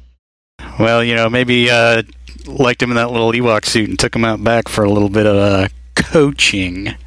[0.80, 2.04] Well, you know, maybe uh,
[2.46, 5.10] liked him in that little Ewok suit and took him out back for a little
[5.10, 6.98] bit of uh, coaching, if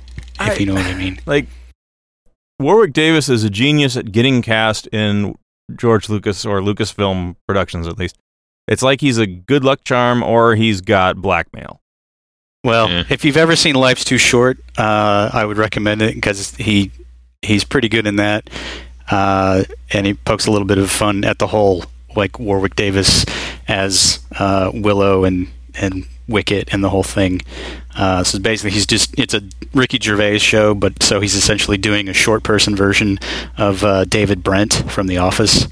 [0.40, 1.18] I- you know what I mean.
[1.26, 1.46] Like
[2.58, 5.36] Warwick Davis is a genius at getting cast in
[5.74, 8.16] George Lucas or Lucasfilm productions at least.
[8.68, 11.80] It's like he's a good luck charm or he's got blackmail.
[12.64, 13.04] Well, Yeah.
[13.10, 16.90] if you've ever seen Life's Too Short, uh, I would recommend it because he
[17.42, 18.48] he's pretty good in that,
[19.10, 21.84] uh, and he pokes a little bit of fun at the whole
[22.16, 23.24] like Warwick Davis
[23.68, 27.42] as uh, Willow and and Wicket and the whole thing.
[27.96, 32.08] Uh, so basically, he's just it's a Ricky Gervais show, but so he's essentially doing
[32.08, 33.18] a short person version
[33.56, 35.68] of uh, David Brent from The Office.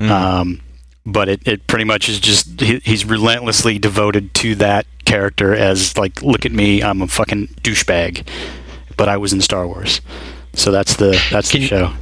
[0.00, 0.60] Um,
[1.06, 5.96] but it, it pretty much is just he, he's relentlessly devoted to that character as
[5.96, 8.26] like look at me I'm a fucking douchebag
[8.96, 10.00] but I was in Star Wars.
[10.54, 11.92] So that's the that's the show.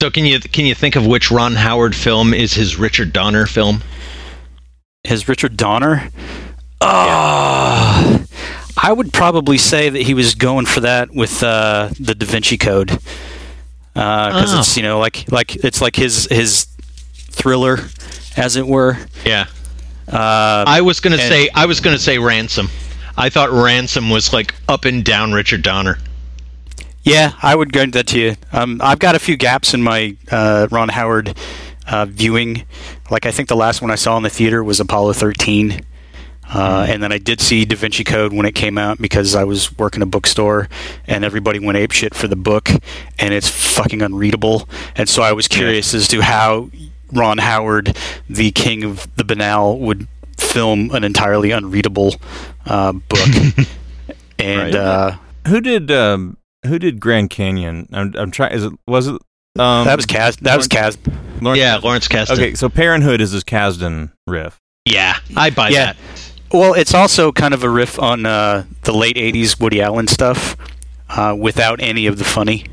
[0.00, 3.46] So can you can you think of which Ron Howard film is his Richard Donner
[3.46, 3.82] film?
[5.04, 6.10] His Richard Donner.
[6.80, 8.18] Uh,
[8.76, 12.56] I would probably say that he was going for that with uh, the Da Vinci
[12.56, 12.88] Code,
[13.94, 14.60] because Oh.
[14.60, 16.66] it's you know like like it's like his his
[17.30, 17.80] thriller,
[18.36, 18.98] as it were.
[19.26, 19.46] Yeah.
[20.10, 22.70] Uh, I was gonna And- say I was gonna say Ransom.
[23.16, 25.98] I thought Ransom was like up and down Richard Donner.
[27.02, 28.36] Yeah, I would grant that to you.
[28.52, 31.36] Um, I've got a few gaps in my uh, Ron Howard
[31.88, 32.64] uh, viewing.
[33.10, 35.80] Like I think the last one I saw in the theater was Apollo 13.
[36.52, 39.44] Uh, and then I did see Da Vinci Code when it came out because I
[39.44, 40.68] was working a bookstore
[41.06, 42.70] and everybody went apeshit for the book
[43.18, 44.68] and it's fucking unreadable.
[44.96, 46.70] And so I was curious as to how
[47.12, 47.96] Ron Howard,
[48.30, 50.08] the king of the banal, would
[50.38, 52.14] film an entirely unreadable
[52.66, 53.28] uh, book.
[54.38, 54.74] and Right.
[54.74, 55.16] uh,
[55.48, 57.88] Who did um, who did Grand Canyon?
[57.92, 58.52] I'm, I'm trying.
[58.52, 59.14] Is it was it?
[59.58, 60.36] Um, that was Cas.
[60.36, 60.96] That was Kaz.
[61.42, 61.82] Lawrence yeah, Kasdan.
[61.82, 62.30] Lawrence Kasdan.
[62.32, 64.60] Okay, so Parenthood is his Kasdan riff.
[64.84, 65.92] Yeah, I buy Yeah.
[65.92, 65.96] that.
[66.52, 70.56] Well, it's also kind of a riff on uh, the late '80s Woody Allen stuff,
[71.08, 72.64] uh, without any of the funny.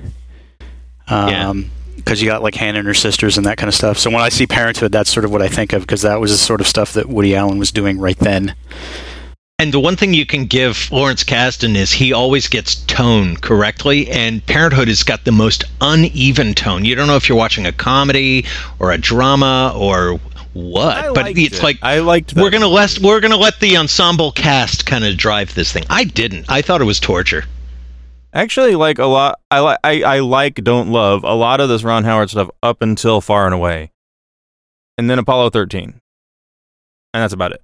[1.09, 1.49] Yeah.
[1.49, 3.97] Um, because you got like Hannah and her sisters and that kind of stuff.
[3.97, 6.29] So when I see Parenthood, that's sort of what I think of because that was
[6.29, 8.53] the sort of stuff that Woody Allen was doing right then.
[9.57, 14.09] And the one thing you can give Lawrence Kasdan is he always gets tone correctly,
[14.11, 16.83] and Parenthood has got the most uneven tone.
[16.83, 18.45] You don't know if you're watching a comedy
[18.79, 20.19] or a drama or
[20.55, 21.63] what, I but it's it.
[21.63, 22.33] like I liked.
[22.33, 22.41] That.
[22.41, 25.83] we're gonna let we're gonna let the ensemble cast kind of drive this thing.
[25.89, 26.45] I didn't.
[26.49, 27.43] I thought it was torture.
[28.33, 29.39] actually like a lot.
[29.51, 29.79] I like.
[29.83, 30.55] I, I like.
[30.63, 33.91] Don't love a lot of this Ron Howard stuff up until Far and Away,
[34.97, 36.01] and then Apollo 13, and
[37.13, 37.61] that's about it.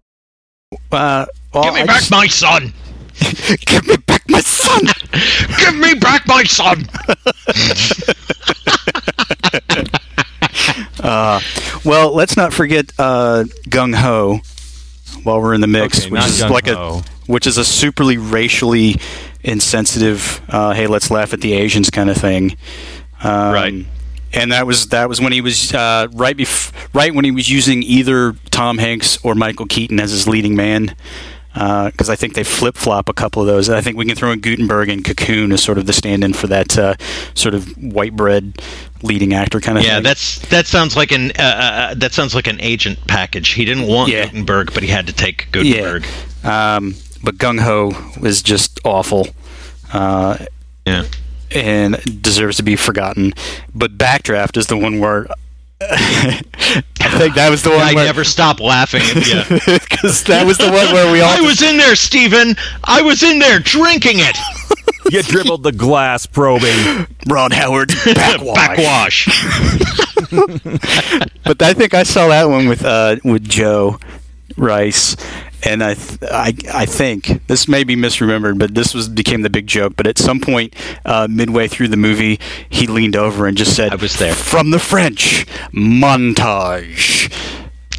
[0.92, 2.74] Uh, well, Give me I back just- my son.
[3.68, 4.82] give me back my son.
[5.60, 6.86] Give me back my son.
[11.00, 11.40] Uh,
[11.84, 14.40] well, let's not forget uh, Gung Ho
[15.24, 18.18] while we're in the mix, Okay, which is Gung like a which is a superly
[18.20, 18.98] racially
[19.44, 20.42] insensitive.
[20.48, 22.56] Uh, hey, let's laugh at the Asians kind of thing.
[23.24, 23.86] Um, Right.
[24.34, 27.50] And that was that was when he was uh, right bef- right when he was
[27.50, 30.96] using either Tom Hanks or Michael Keaton as his leading man.
[31.54, 33.70] Because I think they flip flop a couple of those.
[33.70, 36.48] I think we can throw in Guttenberg and Cocoon as sort of the stand-in for
[36.48, 36.96] that uh,
[37.34, 38.54] sort of white bread
[39.04, 39.90] leading actor kind of thing.
[39.90, 40.04] Yeah, thing.
[40.04, 43.50] that's that sounds like an uh, uh, that sounds like an agent package.
[43.50, 44.26] He didn't want Yeah.
[44.26, 46.06] Guttenberg, but he had to take Guttenberg.
[46.44, 49.28] Um, but Gung Ho was just awful.
[49.92, 50.38] Uh,
[50.86, 51.04] Yeah.
[51.54, 53.34] and deserves to be forgotten.
[53.76, 55.28] But Backdraft is the one where
[55.82, 59.02] I think that was the one I where never stop laughing.
[59.02, 59.44] At you.
[59.80, 62.56] because that was the one where we all I was in there, Steven.
[62.84, 64.38] I was in there drinking it.
[65.12, 67.08] You dribbled the glass, probing.
[67.28, 69.26] Ron Howard backwash.
[69.28, 69.28] Backwash.
[71.44, 74.00] But I think I saw that one with uh, with Joe
[74.56, 75.18] Rice.
[75.64, 79.50] And I, th- I, I think this may be misremembered, but this was became the
[79.50, 79.94] big joke.
[79.96, 83.92] But at some point, uh, midway through the movie, he leaned over and just said,
[83.92, 84.34] I was there.
[84.34, 87.32] From the French, montage."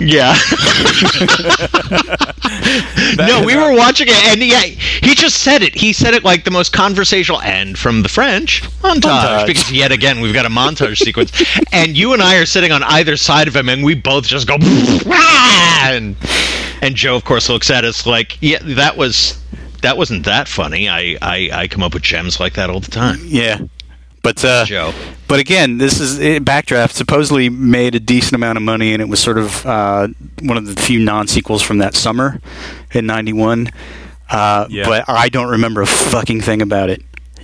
[0.09, 0.35] Yeah.
[3.17, 5.75] no, we were watching it, and yeah, he just said it.
[5.75, 9.47] He said it like the most conversational, and from the French montage, Montage.
[9.47, 11.33] because yet again we've got a montage sequence,
[11.73, 14.47] and you and I are sitting on either side of him, and we both just
[14.47, 16.17] go, and
[16.83, 19.39] and Joe, of course, looks at us like, yeah, that was.
[19.83, 20.89] That wasn't that funny.
[20.89, 23.19] I, I, I come up with gems like that all the time.
[23.25, 23.59] Yeah,
[24.23, 24.93] but uh, Joe.
[25.29, 29.09] But again, this is it, Backdraft supposedly made a decent amount of money, and it
[29.09, 30.09] was sort of uh,
[30.43, 32.41] one of the few non sequels from that summer
[32.93, 33.69] in '91.
[34.31, 34.85] Uh, Yeah.
[34.87, 37.03] But I don't remember a fucking thing about it.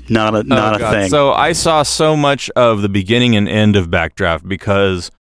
[0.09, 0.93] Not a not Oh, a God.
[0.93, 1.11] thing.
[1.11, 5.11] So I saw so much of the beginning and end of Backdraft because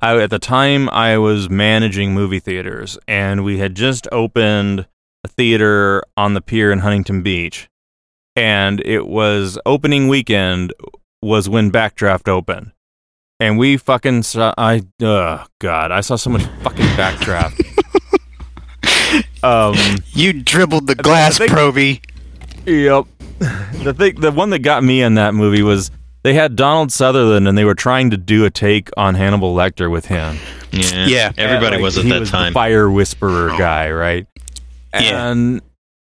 [0.00, 4.86] I, at the time I was managing movie theaters and we had just opened
[5.24, 7.68] a theater on the pier in Huntington Beach.
[8.36, 10.72] And it was opening weekend
[11.26, 12.72] was when Backdraft opened.
[13.38, 17.62] And we fucking saw, I, oh God, I saw so much fucking Backdraft.
[19.42, 22.00] um, you dribbled the glass, think- Proby.
[22.66, 23.06] Yep.
[23.84, 25.90] The thing, the one that got me in that movie was
[26.22, 29.88] they had Donald Sutherland and they were trying to do a take on Hannibal Lecter
[29.90, 30.38] with him.
[30.72, 31.32] Yeah, Yeah.
[31.36, 32.52] Everybody Like, was at he that was time.
[32.52, 34.26] The fire whisperer guy, right?
[34.94, 35.28] Yeah.
[35.30, 35.60] And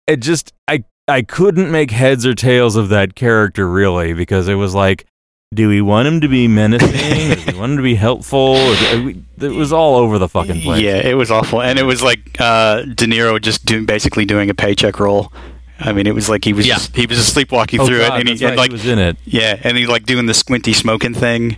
[0.07, 4.55] it just, I, I couldn't make heads or tails of that character really because it
[4.55, 5.05] was like,
[5.53, 6.91] do we want him to be menacing?
[6.91, 8.39] do we want him to be helpful?
[8.55, 10.81] Or do we- it was all over the fucking place.
[10.83, 14.49] Yeah, it was awful, and it was like uh, De Niro just doing basically doing
[14.49, 15.31] a paycheck role.
[15.79, 16.73] I mean, it was like he was Yeah.
[16.75, 18.69] just, he was just sleepwalking Oh, through God, it, and he that's right, and like
[18.71, 19.17] he was in it.
[19.25, 21.57] yeah, and he like doing the squinty smoking thing.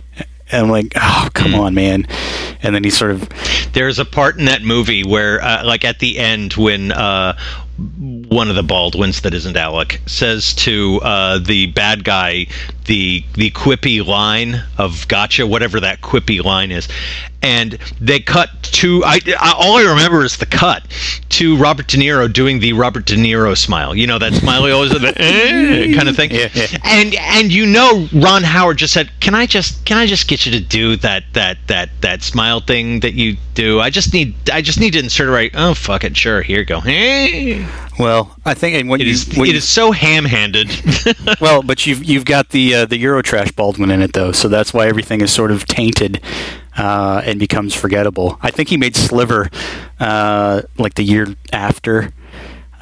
[0.50, 2.06] And I'm like, oh, come on, man.
[2.62, 3.26] And then he sort of,
[3.72, 7.38] There's a part in that movie where, uh, like at the end, when uh,
[7.82, 12.46] one of the Baldwins that isn't Alec says to uh, the bad guy
[12.86, 16.88] the the quippy line of "Gotcha," whatever that quippy line is,
[17.42, 20.86] and they cut to I, I all I remember is the cut
[21.30, 23.94] to Robert De Niro doing the Robert De Niro smile.
[23.94, 26.30] You know that smile he always the eh, kind of thing.
[26.30, 26.66] Yeah, yeah.
[26.84, 30.46] And and you know Ron Howard just said, "Can I just can I just get
[30.46, 33.80] you to do that that that that smile thing that you do?
[33.80, 35.50] I just need I just need to insert it right.
[35.54, 36.42] Oh fuck it, sure.
[36.42, 36.80] Here you go.
[36.86, 37.66] Eh.
[37.98, 40.70] well, I think and when It you, is when it you- is so ham-handed.
[41.40, 44.72] well, but you've you've got the uh, the Eurotrash Baldwin in it though, so that's
[44.72, 46.20] why everything is sort of tainted
[46.76, 48.38] uh, and becomes forgettable.
[48.42, 49.48] I think he made Sliver
[50.00, 52.12] uh, like the year after,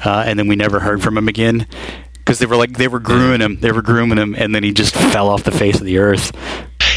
[0.05, 1.67] uh, and then we never heard from him again
[2.13, 4.71] because they were like they were grooming him, they were grooming him, and then he
[4.73, 6.31] just fell off the face of the earth.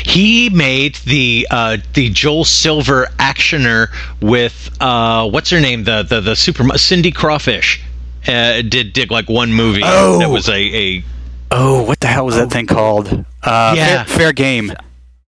[0.04, 3.88] he made the uh, the Joel Silver actioner
[4.20, 7.82] with uh, what's her name the the the super Cindy Crawfish.
[8.26, 10.18] Uh, did did like one movie Oh.
[10.18, 11.04] that was a, a
[11.50, 13.08] Oh, what the hell was that thing called?
[13.42, 14.04] Uh, Yeah.
[14.04, 14.72] fair, fair game.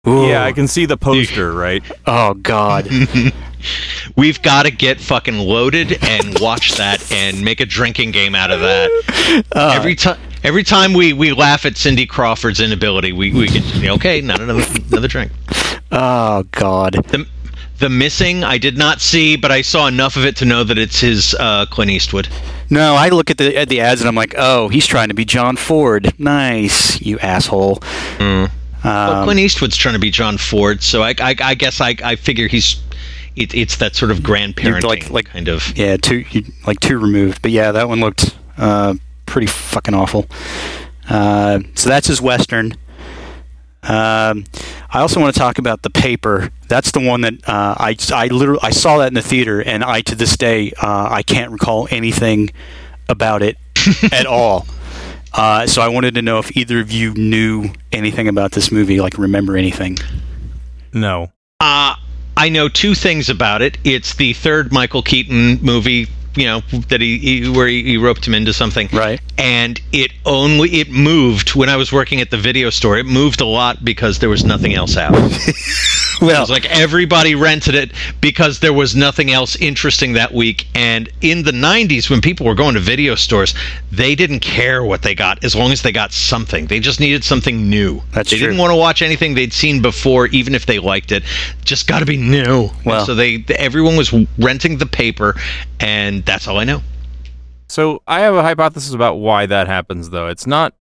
[0.06, 0.28] Ooh.
[0.28, 1.82] Yeah, I can see the poster, right?
[2.06, 2.88] Oh God.
[4.16, 8.50] We've got to get fucking loaded and watch that and make a drinking game out
[8.50, 9.44] of that.
[9.54, 14.20] every time, every time we, we laugh at Cindy Crawford's inability, we we get okay,
[14.20, 15.32] not another another drink.
[15.90, 16.94] oh God.
[17.08, 17.26] The
[17.78, 20.78] the missing, I did not see, but I saw enough of it to know that
[20.78, 22.26] it's his uh, Clint Eastwood.
[22.70, 25.14] No, I look at the at the ads and I'm like, oh, he's trying to
[25.14, 26.14] be John Ford.
[26.18, 27.82] Nice, you asshole.
[28.86, 31.96] Well, Um, Clint Eastwood's trying to be John Ford, so I I, I guess I
[32.04, 32.76] I figure he's
[33.34, 35.76] it, it's that sort of grandparenting like- like- kind of.
[35.76, 36.24] yeah, two
[36.66, 38.94] like two removed, but yeah, that one looked uh,
[39.26, 40.26] pretty fucking awful.
[41.08, 42.72] Uh, so that's his western.
[43.82, 44.44] Um,
[44.90, 46.50] I also want to talk about the paper.
[46.68, 49.84] That's the one that uh, I I literally I saw that in the theater, and
[49.84, 52.50] I to this day uh, I can't recall anything
[53.08, 53.56] about it
[54.12, 54.66] at all.
[55.36, 59.00] Uh, so I wanted to know if either of you knew anything about this movie,
[59.00, 59.98] like remember anything.
[60.94, 61.30] No.
[61.60, 61.94] Uh,
[62.38, 63.76] I know two things about it.
[63.84, 68.26] It's the third Michael Keaton movie, you know, that he, he where he, he roped
[68.26, 68.88] him into something.
[68.92, 69.20] Right.
[69.38, 72.96] And it only it moved when I was working at the video store.
[72.98, 75.14] It moved a lot because there was nothing else out.
[76.18, 80.66] It Well, was like everybody rented it because there was nothing else interesting that week.
[80.74, 83.54] And in the 90s, when people were going to video stores,
[83.92, 86.68] they didn't care what they got as long as they got something.
[86.68, 88.00] They just needed something new.
[88.12, 88.46] That's they true.
[88.46, 91.22] didn't want to watch anything they'd seen before, even if they liked it.
[91.66, 92.68] Just got to be new.
[92.68, 95.38] And Well- so they everyone was renting the paper,
[95.80, 96.82] and that's all I know.
[97.68, 100.28] So I have a hypothesis about why that happens, though.
[100.28, 100.74] It's not.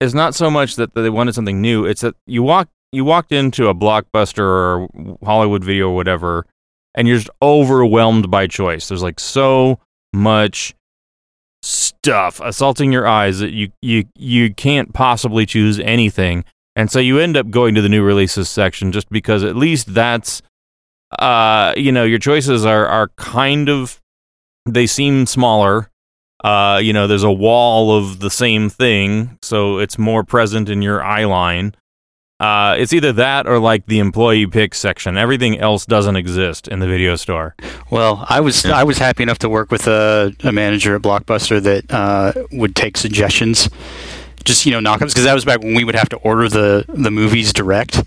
[0.00, 1.86] It's not so much that they wanted something new.
[1.86, 4.88] It's that you walk you walked into a blockbuster or
[5.24, 6.46] Hollywood video or whatever,
[6.94, 8.88] and you're just overwhelmed by choice.
[8.88, 9.80] There's like so
[10.12, 10.74] much
[11.62, 17.18] stuff assaulting your eyes that you you you can't possibly choose anything, and so you
[17.18, 20.42] end up going to the new releases section just because at least that's
[21.18, 24.00] uh you know your choices are are kind of
[24.66, 25.90] they seem smaller
[26.44, 30.82] uh, you know, there's a wall of the same thing, so it's more present in
[30.82, 31.74] your eye line.
[32.38, 35.16] Uh, it's either that or like the employee pick section.
[35.16, 37.56] Everything else doesn't exist in the video store.
[37.90, 41.60] Well, I was I was happy enough to work with a, a manager at Blockbuster
[41.62, 43.70] that uh, would take suggestions,
[44.44, 46.84] just you know knockups because that was back when we would have to order the
[46.88, 48.04] the movies direct,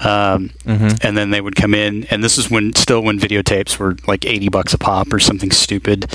[0.00, 0.96] um, Mm-hmm.
[1.06, 4.24] and then they would come in, and this is when still when videotapes were like
[4.26, 6.12] eighty bucks a pop or something stupid.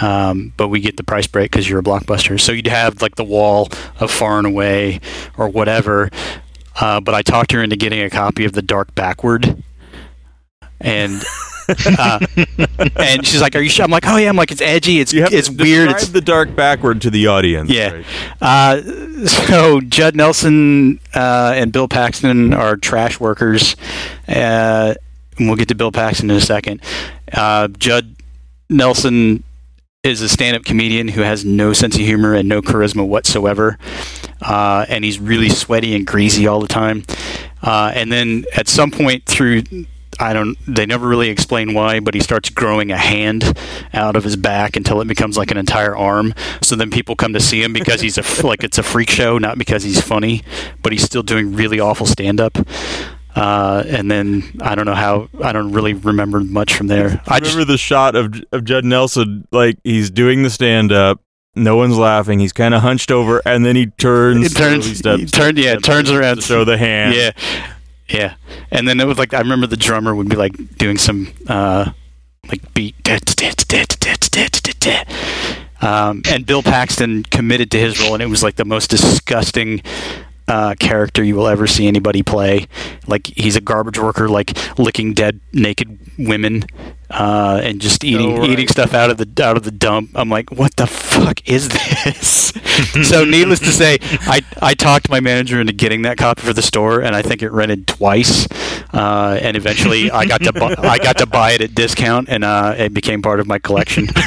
[0.00, 2.40] Um, but we get the price break because you're a blockbuster.
[2.40, 3.68] So you'd have like the wall
[4.00, 5.00] of Far and Away
[5.36, 6.08] or whatever.
[6.80, 9.62] Uh, but I talked her into getting a copy of The Dark Backward,
[10.80, 11.20] and
[11.98, 12.18] uh,
[12.96, 15.00] and she's like, "Are you sure?" I'm like, "Oh yeah." I'm like, "It's edgy.
[15.00, 15.90] It's it's weird.
[15.90, 17.70] It's the dark backward to the audience.
[17.70, 18.06] yeah." right?
[18.40, 23.76] Uh, so Judd Nelson uh, and Bill Paxton are trash workers,
[24.28, 24.94] uh,
[25.38, 26.80] and we'll get to Bill Paxton in a second.
[27.32, 28.16] Uh, Judd
[28.68, 29.44] Nelson
[30.02, 33.76] is a stand-up comedian who has no sense of humor and no charisma whatsoever,
[34.40, 37.04] uh, and he's really sweaty and greasy all the time.
[37.62, 39.62] Uh, and then at some point through,
[40.20, 43.56] I don't, they never really explain why, but he starts growing a hand
[43.94, 46.34] out of his back until it becomes like an entire arm.
[46.62, 49.38] So then people come to see him because he's a like it's a freak show,
[49.38, 50.42] not because he's funny,
[50.82, 52.58] but he's still doing really awful stand-up.
[53.34, 57.22] Uh, and then I don't know how I don't really remember much from there.
[57.26, 60.90] I I just remember the shot of of Judd Nelson, like he's doing the stand
[60.92, 61.20] up,
[61.56, 62.38] No one's laughing.
[62.38, 64.46] He's kind of hunched over, and then he turns.
[64.46, 67.14] It turns, he turn, yeah, turns around to show the hand.
[67.14, 67.30] Yeah,
[68.10, 68.34] yeah.
[68.70, 71.92] And then it was like I remember the drummer would be like doing some uh,
[72.48, 72.94] like beat,
[75.82, 79.82] um, and Bill Paxton committed to his role, and it was like the most disgusting.
[80.48, 82.66] Uh, character you will ever see anybody play.
[83.10, 86.64] Like he's a garbage worker, like licking dead naked women,
[87.10, 88.48] uh, and just eating right.
[88.48, 90.10] eating stuff out of the out of the dump.
[90.14, 92.52] I'm like, what the fuck is this?
[93.08, 96.62] so, needless to say, I I talked my manager into getting that copy for the
[96.62, 98.46] store, and I think it rented twice.
[98.92, 102.44] Uh, and eventually, I got to bu- I got to buy it at discount, and
[102.44, 104.08] uh, it became part of my collection.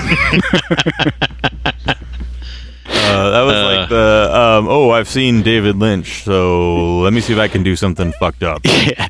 [3.04, 3.66] Uh, that was Uh.
[3.66, 7.64] like the um, oh, I've seen David Lynch, so let me see if I can
[7.64, 8.62] do something fucked up.
[8.66, 9.08] yeah.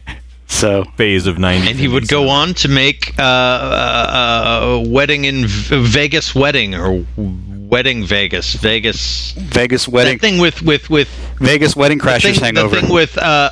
[0.48, 5.26] So Phase of '90s, And he would go on to make uh, uh, uh, Wedding
[5.26, 11.08] in v- Vegas Wedding or Wedding Vegas Vegas Vegas wedding that thing with with with
[11.40, 12.76] Vegas wedding the crashers thing, hangover.
[12.76, 13.52] the thing with uh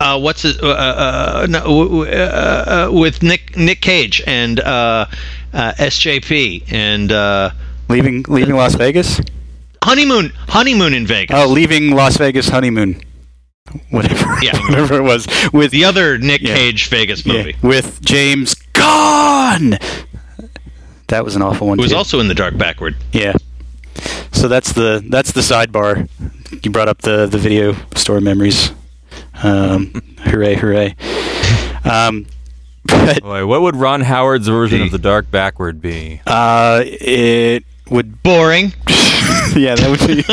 [0.00, 4.60] uh what's it uh, uh, no, w- w- uh, uh, with Nick Nick Cage and
[4.60, 5.06] uh,
[5.54, 7.50] uh SJP and uh
[7.88, 9.20] leaving leaving Las Vegas.
[9.82, 11.36] honeymoon honeymoon in Vegas.
[11.38, 13.00] Oh, leaving Las Vegas honeymoon.
[13.90, 14.26] Whatever.
[14.42, 14.58] Yeah.
[14.68, 16.54] whatever it was with the other Nick Yeah.
[16.54, 17.56] Cage Vegas yeah, movie.
[17.62, 19.78] with James Caan.
[21.08, 21.78] That was an awful one.
[21.78, 21.96] It was too.
[21.96, 22.96] also in the dark backward.
[23.12, 23.34] Yeah.
[24.32, 26.08] So that's the that's the sidebar.
[26.64, 28.72] You brought up the the video store memories.
[29.42, 30.96] Um, hooray, hooray.
[31.84, 32.26] Um,
[32.84, 36.20] but Boy, what would Ron Howard's version The- of the Dark Backward be?
[36.26, 37.64] uh, it
[37.94, 38.72] would Boring.
[39.56, 40.24] yeah, that would be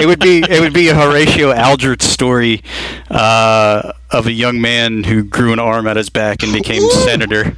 [0.00, 2.62] it would be it would be a Horatio Alger story
[3.10, 6.90] uh, of a young man who grew an arm out his back and became Ooh.
[6.90, 7.56] senator.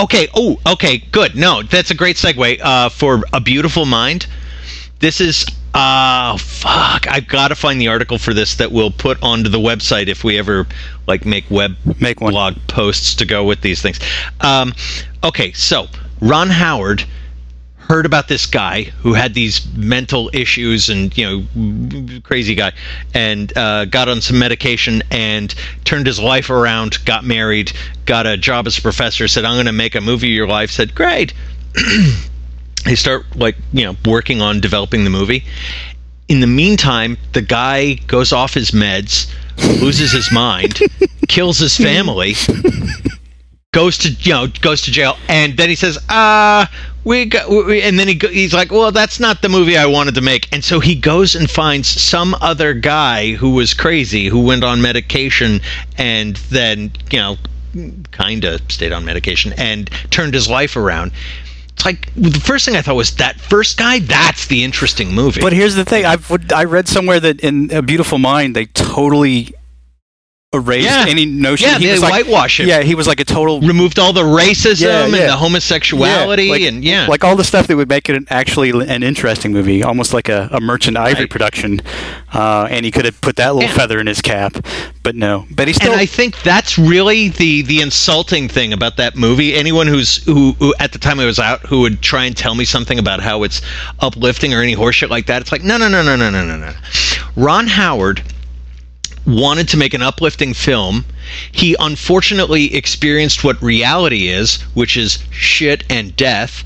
[0.00, 0.28] Okay.
[0.34, 0.98] Oh, okay.
[0.98, 1.34] Good.
[1.34, 4.26] No, that's a great segue uh, for a beautiful mind.
[5.00, 7.08] This is uh fuck.
[7.08, 10.22] I've got to find the article for this that we'll put onto the website if
[10.22, 10.66] we ever
[11.08, 12.32] like make web Make one.
[12.32, 13.98] blog posts to go with these things.
[14.40, 14.72] Um,
[15.24, 15.88] okay, so
[16.20, 17.04] Ron Howard
[17.92, 22.72] heard about this guy who had these mental issues and you know crazy guy
[23.12, 27.70] and uh, got on some medication and turned his life around got married
[28.06, 30.46] got a job as a professor said i'm going to make a movie of your
[30.46, 31.34] life said great.
[32.84, 35.44] They start like you know working on developing the movie.
[36.26, 39.32] In the meantime the guy goes off his meds
[39.80, 40.80] loses his mind
[41.28, 42.34] kills his family
[43.72, 46.66] goes to you know goes to jail and then he says uh
[47.04, 49.86] we got we, and then he go, he's like well that's not the movie i
[49.86, 50.48] wanted to make.
[50.52, 54.80] And so he goes and finds some other guy who was crazy who went on
[54.80, 55.60] medication
[55.98, 57.36] and then you know
[58.10, 61.12] kind of stayed on medication and turned his life around.
[61.72, 65.40] It's like the first thing i thought was that first guy that's the interesting movie.
[65.40, 69.54] But here's the thing: I've I read somewhere that in A Beautiful Mind they totally
[70.54, 71.06] erased yeah.
[71.08, 71.68] any notion.
[71.68, 72.58] Yeah, he they was like.
[72.58, 75.04] Yeah, he was like a total removed all the racism yeah, yeah.
[75.04, 78.26] and the homosexuality like, and yeah, like all the stuff that would make it an,
[78.30, 81.30] actually an interesting movie, almost like a, a Merchant Ivory right.
[81.30, 81.80] production.
[82.32, 84.56] Uh, and he could have put that little feather in his cap,
[85.02, 85.46] but no.
[85.50, 85.92] But he still.
[85.92, 89.54] And I think that's really the the insulting thing about that movie.
[89.54, 92.54] Anyone who's who, who at the time it was out who would try and tell
[92.54, 93.62] me something about how it's
[94.00, 96.56] uplifting or any horseshit like that, it's like no, no, no, no, no, no, no,
[96.56, 96.72] no.
[97.36, 98.22] Ron Howard
[99.26, 101.04] wanted to make an uplifting film.
[101.50, 106.64] He unfortunately experienced what reality is, which is shit and death.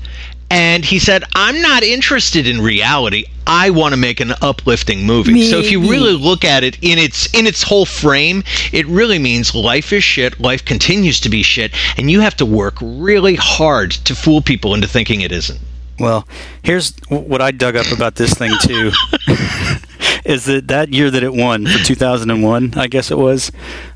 [0.49, 3.25] And he said, I'm not interested in reality.
[3.45, 5.43] I want to make an uplifting movie.
[5.49, 9.19] So if you really look at it in its in its whole frame, it really
[9.19, 13.35] means life is shit, life continues to be shit, and you have to work really
[13.35, 15.59] hard to fool people into thinking it isn't.
[15.99, 16.27] Well,
[16.63, 18.91] here's what I dug up about this thing too.
[20.25, 23.51] is that that year that it won for 2001, I guess it was.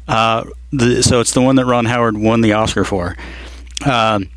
[0.08, 3.16] Uh, the, so it's the one that Ron Howard won the Oscar for.
[3.86, 4.30] Um,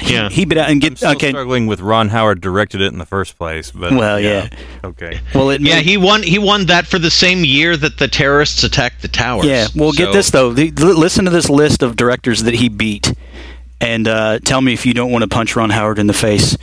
[0.00, 0.28] he- Yeah.
[0.28, 1.30] he bit out and I'm get still okay.
[1.30, 4.48] struggling with Ron Howard directed it in the first place, but Well, yeah.
[4.84, 5.20] okay.
[5.34, 8.06] Well, it Yeah, made- he won he won that for the same year that the
[8.08, 9.46] terrorists attacked the towers.
[9.46, 10.52] Yeah, well, get this though.
[10.52, 13.14] The, l- listen to this list of directors that he beat,
[13.80, 16.58] and uh, tell me if you don't want to punch Ron Howard in the face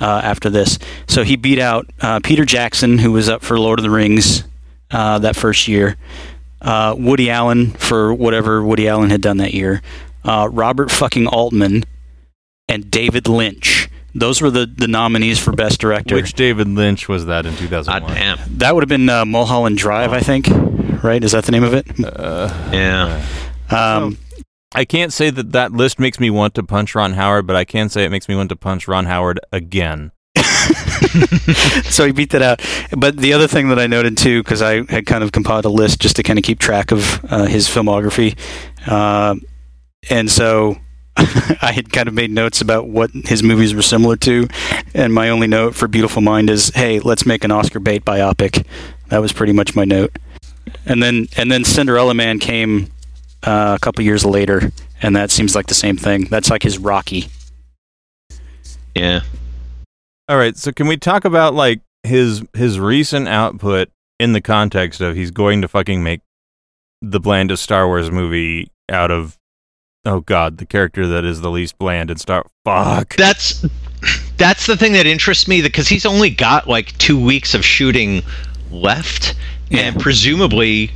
[0.00, 0.78] uh, after this.
[1.08, 4.44] So he beat out uh, Peter Jackson, who was up for Lord of the Rings
[4.90, 5.96] uh, that first year.
[6.60, 9.82] Uh, Woody Allen for whatever Woody Allen had done that year.
[10.24, 11.84] Uh, Robert fucking Altman
[12.68, 13.88] and David Lynch.
[14.14, 16.14] Those were the, the nominees for best director.
[16.14, 18.14] Which David Lynch was that in God 2001?
[18.14, 18.38] damn.
[18.58, 20.46] that would have been uh, Mulholland Drive, I think.
[21.02, 21.22] Right?
[21.22, 21.86] Is that the name of it?
[21.98, 23.26] Yeah.
[23.70, 24.16] Um,
[24.74, 27.64] I can't say that that list makes me want to punch Ron Howard, but I
[27.64, 30.10] can say it makes me want to punch Ron Howard again.
[31.84, 32.60] so he beat that out.
[32.96, 35.68] But the other thing that I noted too, because I had kind of compiled a
[35.68, 38.36] list just to kind of keep track of uh, his filmography,
[38.86, 39.36] uh,
[40.10, 40.76] and so
[41.16, 44.48] I had kind of made notes about what his movies were similar to,
[44.92, 48.66] and my only note for Beautiful Mind is, "Hey, let's make an Oscar bait biopic."
[49.08, 50.16] That was pretty much my note.
[50.84, 52.90] And then and then Cinderella Man came
[53.46, 54.72] uh, a couple years later,
[55.02, 56.24] and that seems like the same thing.
[56.24, 57.28] That's like his Rocky.
[58.94, 59.20] Yeah.
[60.28, 65.00] All right, so can we talk about like his his recent output in the context
[65.00, 66.20] of he's going to fucking make
[67.02, 69.36] the blandest Star Wars movie out of
[70.06, 73.16] oh god, the character that is the least bland in Star fuck.
[73.16, 73.66] That's
[74.36, 78.22] that's the thing that interests me because he's only got like 2 weeks of shooting
[78.70, 79.34] left
[79.70, 80.90] and presumably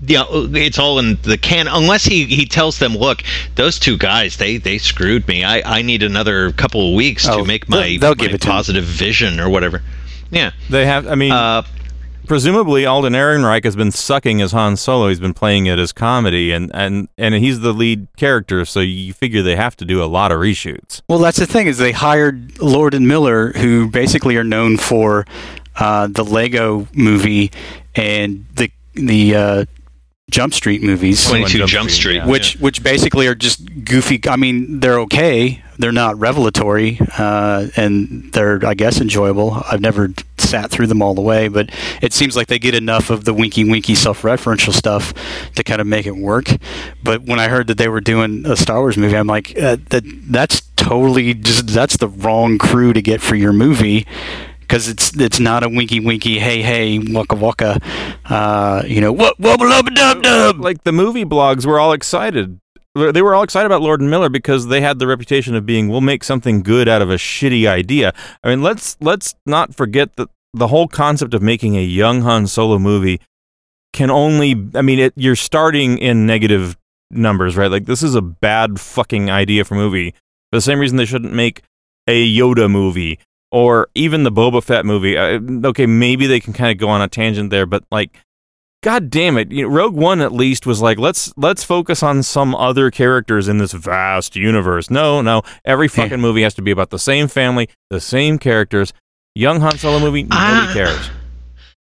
[0.00, 1.66] yeah, it's all in the can.
[1.68, 3.22] Unless he, he tells them, look,
[3.56, 5.44] those two guys, they, they screwed me.
[5.44, 8.34] I, I need another couple of weeks Oh, to make my, they'll- they'll my give
[8.34, 9.82] it positive vision or whatever.
[10.30, 10.52] Yeah.
[10.70, 11.62] They have I mean Uh,
[12.26, 15.08] presumably Alden Ehrenreich has been sucking as Han Solo.
[15.08, 18.64] He's been playing it as comedy, and and and he's the lead character.
[18.66, 21.00] So you figure they have to do a lot of reshoots.
[21.08, 25.24] Well, that's the thing is they hired Lord and Miller, who basically are known for
[25.76, 27.50] uh, the Lego Movie
[27.94, 29.64] and the the uh,
[30.30, 32.16] Jump Street movies, 22 Jump Jump Street, Street.
[32.16, 32.26] yeah.
[32.26, 34.20] which which basically are just goofy.
[34.28, 35.62] I mean, they're okay.
[35.78, 39.62] They're not revelatory, uh, and they're I guess enjoyable.
[39.70, 41.70] I've never sat through them all the way, but
[42.02, 45.14] it seems like they get enough of the winky winky self-referential stuff
[45.54, 46.48] to kind of make it work.
[47.02, 49.76] But when I heard that they were doing a Star Wars movie, I'm like, uh,
[49.90, 54.06] that that's totally just that's the wrong crew to get for your movie.
[54.68, 57.80] Because it's it's not a winky winky hey hey waka waka,
[58.26, 60.60] uh, you know what lubba dub dub.
[60.60, 62.60] Like the movie blogs were all excited.
[62.94, 65.88] They were all excited about Lord and Miller because they had the reputation of being
[65.88, 68.12] we'll make something good out of a shitty idea.
[68.44, 72.46] I mean, let's let's not forget that the whole concept of making a young Han
[72.46, 73.20] Solo movie
[73.92, 76.76] can only I mean, it, you're starting in negative
[77.10, 77.70] numbers, right?
[77.70, 80.10] Like this is a bad fucking idea for movie.
[80.50, 81.62] For the same reason they shouldn't make
[82.06, 83.18] a Yoda movie
[83.50, 85.16] or even the Boba Fett movie.
[85.16, 88.16] Uh, okay, maybe they can kind of go on a tangent there, but like
[88.82, 89.50] God damn it!
[89.50, 93.48] You know, Rogue One at least was like let's let's focus on some other characters
[93.48, 94.88] in this vast universe.
[94.88, 98.92] No, no, every fucking movie has to be about the same family, the same characters.
[99.34, 100.70] Young Han Solo movie, nobody Ah.
[100.72, 101.10] cares.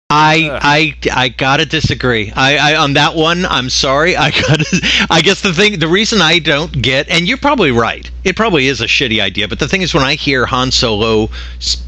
[0.10, 0.62] I, Ugh.
[0.64, 2.32] I I gotta disagree.
[2.34, 3.46] I, I on that one.
[3.46, 4.16] I'm sorry.
[4.16, 5.06] I gotta.
[5.10, 8.10] I guess the thing, the reason I don't get, and you're probably right.
[8.24, 9.50] It probably is a shitty idea.
[9.50, 11.28] But the thing is, when I hear Han Solo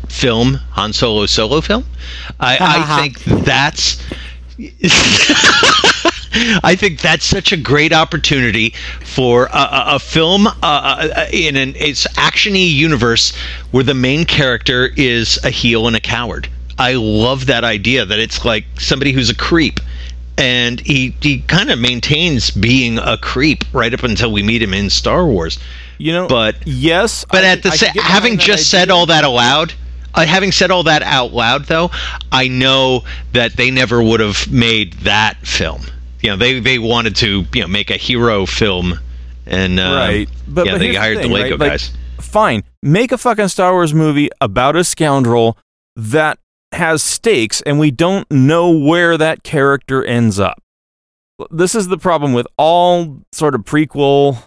[0.09, 1.85] film, Han Solo solo film,
[2.41, 4.03] I, I think that's.
[6.61, 11.55] I think that's such a great opportunity for a, a, a film uh, uh, in
[11.55, 13.33] an it's actiony universe
[13.71, 16.49] where the main character is a heel and a coward.
[16.79, 19.79] I love that idea that it's like somebody who's a creep,
[20.37, 24.73] and he he kind of maintains being a creep right up until we meet him
[24.73, 25.59] in Star Wars.
[25.97, 29.73] You know, But- yes, But I- at the sa- having just said all that aloud,
[30.15, 31.91] uh, having said all that out loud, though,
[32.31, 33.03] I know
[33.33, 35.81] that they never would have made that film.
[36.21, 38.97] You know, they they wanted to you know make a hero film,
[39.45, 40.29] and um, right?
[40.47, 41.59] But, yeah, but they hired the, thing, Lego right?
[41.59, 41.91] Like, guys.
[42.21, 45.57] fine, make a fucking Star Wars movie about a scoundrel
[45.97, 46.39] that
[46.71, 50.61] has stakes, and we don't know where that character ends up.
[51.49, 54.43] This is the problem with all sort of prequel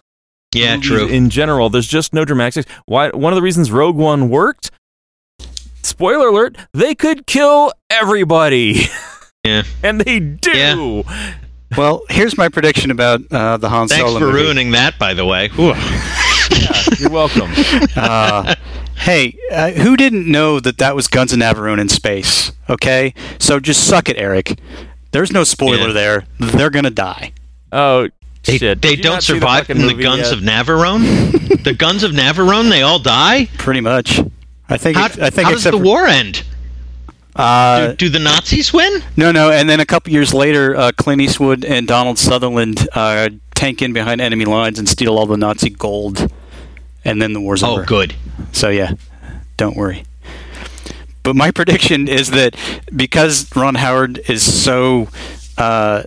[0.54, 1.06] yeah, true.
[1.06, 2.70] In general, there's just no dramatic stakes.
[2.84, 3.08] Why?
[3.10, 4.70] One of the reasons Rogue One worked.
[5.82, 8.82] Spoiler alert: they could kill everybody,
[9.44, 9.62] yeah.
[9.82, 11.04] and they do.
[11.06, 11.34] Yeah.
[11.76, 14.42] Well, here's my prediction about uh, the Han Thanks Solo for movie.
[14.42, 15.48] ruining that, by the way.
[16.96, 16.96] Whew.
[16.98, 17.50] Yeah, you're welcome.
[17.96, 18.54] Uh,
[18.96, 22.52] hey, uh, who didn't know that that was Guns of Navarone in space?
[22.70, 24.58] Okay, so just suck it, Eric.
[25.10, 25.92] There's no spoiler Yeah.
[25.92, 26.24] there.
[26.38, 27.32] They're gonna die.
[27.70, 28.08] Oh
[28.44, 28.80] They, shit!
[28.82, 30.32] they don't not see the survive fucking from the guns yet?
[30.32, 31.62] of Navarone.
[31.64, 33.46] the guns of Navarone, they all die.
[33.58, 34.20] Pretty much.
[34.68, 34.96] I think.
[34.96, 36.44] How, it- I think how does the for- war end?
[37.34, 39.02] Uh, do, do the Nazis win?
[39.16, 39.50] no, no.
[39.50, 43.92] And then a couple years later, uh, Clint Eastwood and Donald Sutherland uh, tank in
[43.94, 46.30] behind enemy lines and steal all the Nazi gold,
[47.04, 47.84] and then the war's Oh, over.
[47.84, 48.14] good.
[48.52, 48.92] So yeah,
[49.56, 50.04] don't worry.
[51.22, 52.56] But my prediction is that
[52.94, 55.08] because Ron Howard is so,
[55.58, 56.02] uh,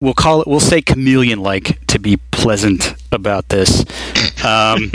[0.00, 3.84] we'll call it, we'll say chameleon-like to be pleasant about this.
[4.44, 4.90] Um,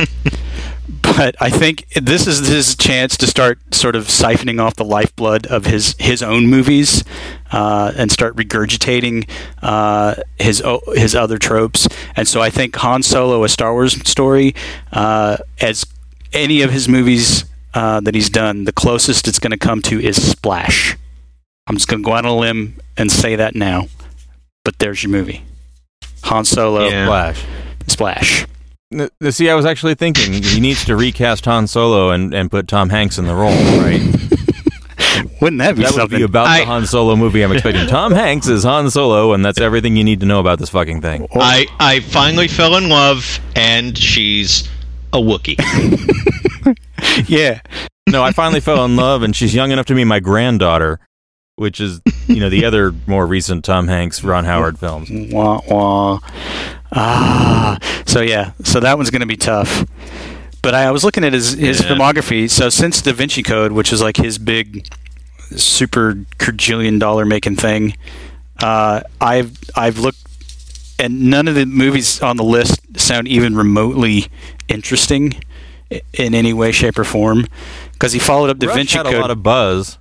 [1.02, 5.46] but I think this is his chance to start sort of siphoning off the lifeblood
[5.48, 7.06] of his his own movies
[7.52, 9.30] uh, and start regurgitating
[9.62, 10.62] uh, his
[10.96, 11.88] his other tropes.
[12.16, 14.54] And so I think Han Solo, a Star Wars story,
[14.92, 15.86] uh, as
[16.34, 20.00] any of his movies uh, that he's done, the closest it's going to come to
[20.04, 20.98] is Splash.
[21.68, 23.88] I'm just going to go out on a limb and say that now.
[24.64, 25.44] But there's your movie,
[26.24, 27.08] Han Solo, Yeah.
[27.08, 27.44] Flash.
[27.88, 28.46] Splash.
[28.92, 32.50] N- n- See, I was actually thinking he needs to recast Han Solo and, and
[32.52, 34.02] put Tom Hanks in the role, right?
[35.42, 36.18] Wouldn't that be That would something?
[36.20, 37.88] be about I- the Han Solo movie I'm expecting.
[37.90, 41.02] Tom Hanks is Han Solo, and that's everything you need to know about this fucking
[41.02, 41.28] thing.
[41.36, 44.68] I, I finally fell in love, and she's
[45.14, 45.58] a Wookiee.
[47.28, 47.62] yeah,
[48.10, 51.00] No, I finally fell in love, and she's young enough to be my granddaughter,
[51.56, 55.10] which is, you know, the other more recent Tom Hanks, Ron Howard films.
[55.32, 56.20] wah wah.
[56.94, 59.86] Ah, so yeah, so that one's going to be tough.
[60.62, 61.90] But I, I was looking at his his Yeah.
[61.90, 62.50] filmography.
[62.50, 64.88] So since Da Vinci Code, which is like his big,
[65.56, 67.96] super quadrillion dollar making thing,
[68.62, 70.20] uh, I've I've looked,
[71.00, 74.28] and none of the movies on the list sound even remotely
[74.68, 75.36] interesting
[76.14, 77.46] in any way, shape, or form.
[77.94, 79.16] Because he followed up Da Rush Vinci had Code.
[79.16, 79.98] a lot of buzz.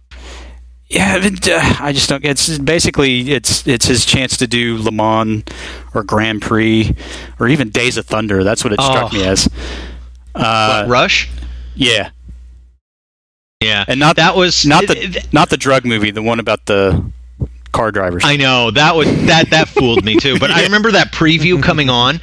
[0.88, 2.24] Yeah, but, uh, I just don't.
[2.24, 5.42] It's basically it's it's his chance to do Le Mans
[5.94, 6.94] or Grand Prix
[7.40, 8.44] or even Days of Thunder.
[8.44, 9.16] That's what it struck Oh.
[9.16, 9.48] me as.
[10.34, 11.28] Uh, What, Rush?
[11.74, 12.10] yeah,
[13.60, 13.84] Yeah.
[13.88, 17.10] and not That was not the th- not the drug movie, the one about the
[17.72, 18.22] car drivers.
[18.24, 20.38] I know that would that that fooled me too.
[20.38, 22.20] But I remember that preview coming on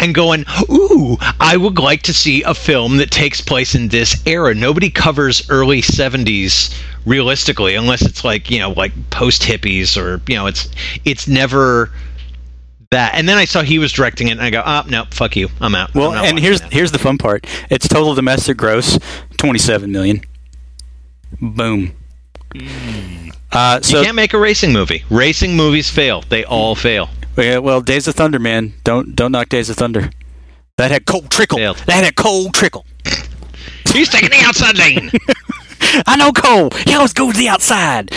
[0.00, 4.20] and going, "Ooh, I would like to see a film that takes place in this
[4.26, 10.20] era." Nobody covers early '70s realistically, unless it's like you know, like post hippies or
[10.26, 10.68] you know, it's
[11.04, 11.92] it's never
[12.90, 13.14] that.
[13.14, 15.36] And then I saw he was directing it, and I go, ah, "Oh no, fuck
[15.36, 17.46] you, I'm out." well, I'm and here's that." here's the fun part.
[17.70, 18.98] It's total domestic gross,
[19.38, 20.22] twenty seven million.
[21.40, 21.92] Boom.
[23.52, 25.04] Uh, you can't make a racing movie.
[25.10, 26.22] Racing movies fail.
[26.28, 27.08] They all fail.
[27.36, 28.74] Yeah, well, Days of Thunder, man.
[28.84, 30.10] Don't don't knock Days of Thunder.
[30.76, 31.58] That had Cole Trickle.
[31.58, 31.76] Failed.
[31.86, 32.84] That had Cole Trickle.
[33.92, 35.10] He's taking the outside lane.
[36.06, 36.70] I know Cole.
[36.86, 38.10] He always goes to the outside.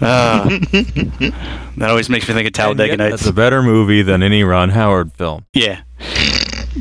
[0.00, 0.48] Uh,
[1.76, 3.10] that always makes me think of And Talladega yet Nights.
[3.22, 5.46] That's a better movie than any Ron Howard film.
[5.54, 5.82] yeah.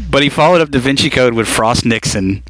[0.10, 2.44] But he followed up Da Vinci Code with Frost Nixon,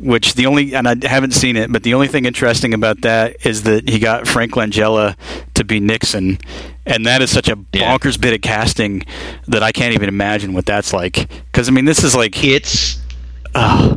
[0.00, 3.44] which the only, and I haven't seen it, but the only thing interesting about that
[3.46, 5.14] is that he got Frank Langella
[5.54, 6.38] to be Nixon.
[6.86, 7.96] And that is such a Yeah.
[7.98, 9.02] bonkers bit of casting
[9.48, 11.28] that I can't even imagine what that's like.
[11.52, 12.98] Because, I mean, this is like, It's
[13.54, 13.96] uh,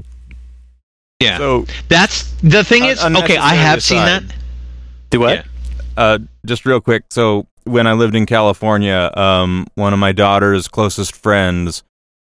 [1.20, 1.38] yeah.
[1.38, 3.38] So, That's the thing Un- is okay.
[3.38, 4.30] I unnecessary have seen aside.
[4.30, 4.36] that.
[5.10, 5.36] do what?
[5.36, 5.44] Yeah.
[5.96, 7.04] uh, just real quick.
[7.10, 11.84] So, when I lived in California, um, one of my daughter's closest friends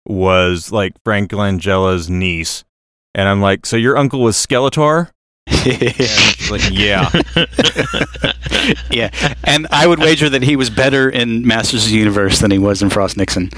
[0.06, 2.64] was like Frank Langella's niece.
[3.14, 5.10] And I'm like, so your uncle was Skeletor?
[5.50, 7.10] And like, yeah.
[8.90, 9.10] yeah,
[9.44, 12.58] and I would wager that he was better in Masters of the Universe than he
[12.58, 13.50] was in Frost Nixon.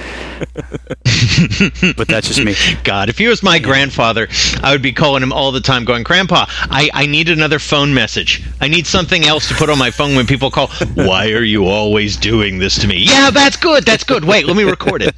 [1.97, 2.55] but that's just me.
[2.85, 4.29] God, if he was my grandfather,
[4.63, 7.93] I would be calling him all the time, going, "Grandpa, I, I need another phone
[7.93, 8.43] message.
[8.61, 10.69] I need something else to put on my phone when people call.
[10.95, 12.99] Why are you always doing this to me?
[12.99, 13.85] Yeah, that's good.
[13.85, 14.25] That's good.
[14.25, 15.15] Wait, let me record it.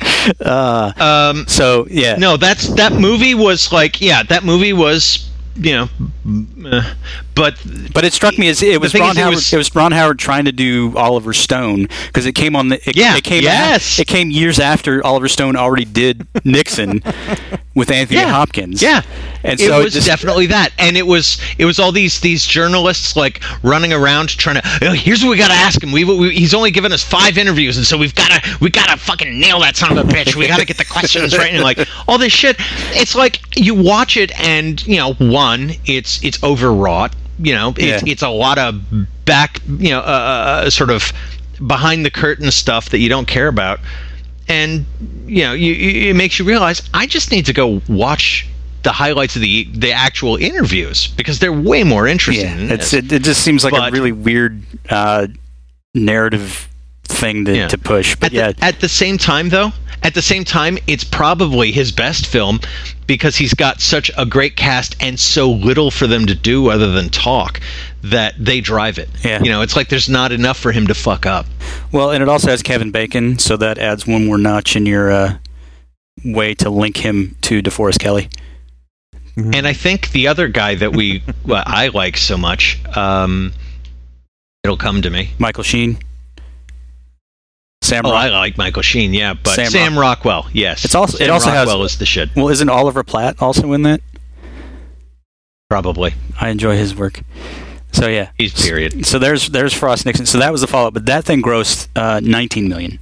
[0.40, 5.72] Uh, Um, so yeah, no, that's that movie was like, yeah, that movie was, you
[5.72, 5.88] know,
[6.70, 6.94] uh,
[7.34, 7.54] but
[7.92, 9.34] but it struck me as it was Ron is, it Howard.
[9.34, 12.88] was- it was Ron Howard trying to do Oliver Stone because it came on the
[12.88, 13.98] it, Yeah, it came yes.
[13.98, 17.02] it came years after Oliver Stone already did Nixon
[17.74, 18.82] with Anthony Yeah, Hopkins.
[18.82, 19.02] Yeah,
[19.44, 22.44] and so it was just- definitely that, and it was it was all these these
[22.46, 24.62] journalists like running around trying to.
[24.82, 25.92] "Oh, here's what we got to ask him.
[25.92, 28.88] We, we he's only given us five interviews, and so we've got to we got
[28.88, 30.34] to fucking nail that son of a bitch.
[30.36, 31.78] We got to get the questions right, and like
[32.08, 32.56] all this shit.
[32.96, 35.14] It's like you watch it, and you know,
[35.44, 37.14] one, it's it's overwrought.
[37.38, 38.12] You know, it's Yeah.
[38.12, 38.80] it's a lot of
[39.24, 41.12] back, you know, uh, sort of
[41.66, 43.80] behind the curtain stuff that you don't care about
[44.48, 44.84] and
[45.26, 48.46] you know you, you, it makes you realize i just need to go watch
[48.82, 53.10] the highlights of the the actual interviews because they're way more interesting yeah, it's it,
[53.12, 55.26] it just seems like a really weird uh,
[55.94, 56.68] narrative
[57.24, 57.68] thing to, Yeah.
[57.68, 58.16] to push.
[58.16, 59.72] But at, yeah, the, at the same time though
[60.02, 62.60] at the same time it's probably his best film
[63.06, 66.90] because he's got such a great cast and so little for them to do other
[66.92, 67.58] than talk
[68.02, 69.42] that they drive it Yeah.
[69.42, 71.46] you know it's like there's not enough for him to fuck up
[71.90, 75.10] Well, and it also has Kevin Bacon, so that adds one more notch in your
[75.10, 75.38] uh,
[76.24, 78.28] way to link him to DeForest Kelley.
[79.36, 83.52] And I think the other guy that we well, I like so much, um,
[84.64, 85.30] it'll come to me.
[85.38, 85.98] Michael Sheen,
[87.84, 90.84] Sam Oh, I like Michael Sheen, yeah, but Sam Sam, Rockwell, yes.
[90.84, 93.72] It's also- it Sam also has- Rockwell is the shit, Well, isn't Oliver Platt also
[93.72, 94.00] in that?
[95.68, 96.14] probably.
[96.40, 97.22] I enjoy his work.
[97.92, 99.06] So yeah, He's period.
[99.06, 100.26] So there's there's Frost Nixon.
[100.26, 102.98] So that was the follow up, but that thing grossed uh, 19 million.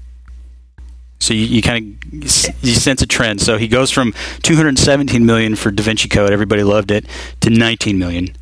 [1.18, 2.24] So you, you kind of
[2.62, 3.40] you sense a trend.
[3.40, 4.12] So he goes from
[4.42, 7.06] 217 million for Da Vinci Code, everybody loved it,
[7.40, 8.34] to 19 million.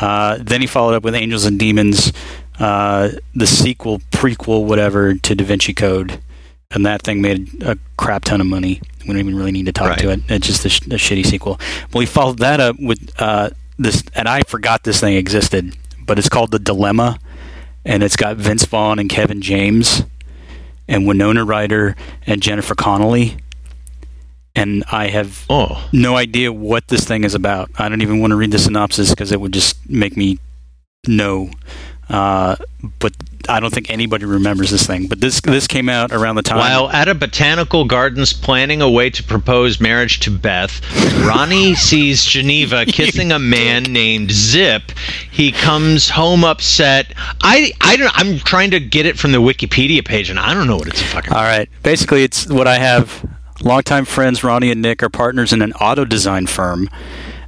[0.00, 2.12] Uh, then he followed up with Angels and Demons,
[2.58, 6.20] uh, the sequel, prequel, whatever to Da Vinci Code,
[6.70, 8.80] and that thing made a crap ton of money.
[9.02, 9.98] We don't even really need to talk Right.
[10.00, 10.20] to it.
[10.28, 11.58] It's just a, sh- a shitty sequel.
[11.92, 16.18] Well, he followed that up with uh, this, and I forgot this thing existed, but
[16.18, 17.18] it's called The Dilemma,
[17.84, 20.02] and it's got Vince Vaughn and Kevin James,
[20.88, 21.96] and Winona Ryder
[22.26, 23.38] and Jennifer Connelly.
[24.54, 27.70] And I have Oh, no idea what this thing is about.
[27.78, 30.38] I don't even want to read the synopsis because it would just make me
[31.06, 31.50] know.
[32.08, 32.56] Uh,
[32.98, 33.12] but
[33.48, 35.06] I don't think anybody remembers this thing.
[35.06, 36.58] But this this came out around the time.
[36.58, 40.80] While at a botanical gardens planning a way to propose marriage to Beth,
[41.26, 44.90] Ronnie sees Geneva kissing a man named Zip.
[45.30, 47.12] He comes home upset.
[47.42, 50.66] I I don't I'm trying to get it from the Wikipedia page and I don't
[50.66, 51.68] know what it's fucking All right.
[51.82, 53.26] Basically, it's what I have.
[53.60, 56.88] Longtime friends Ronnie and Nick are partners in an auto design firm.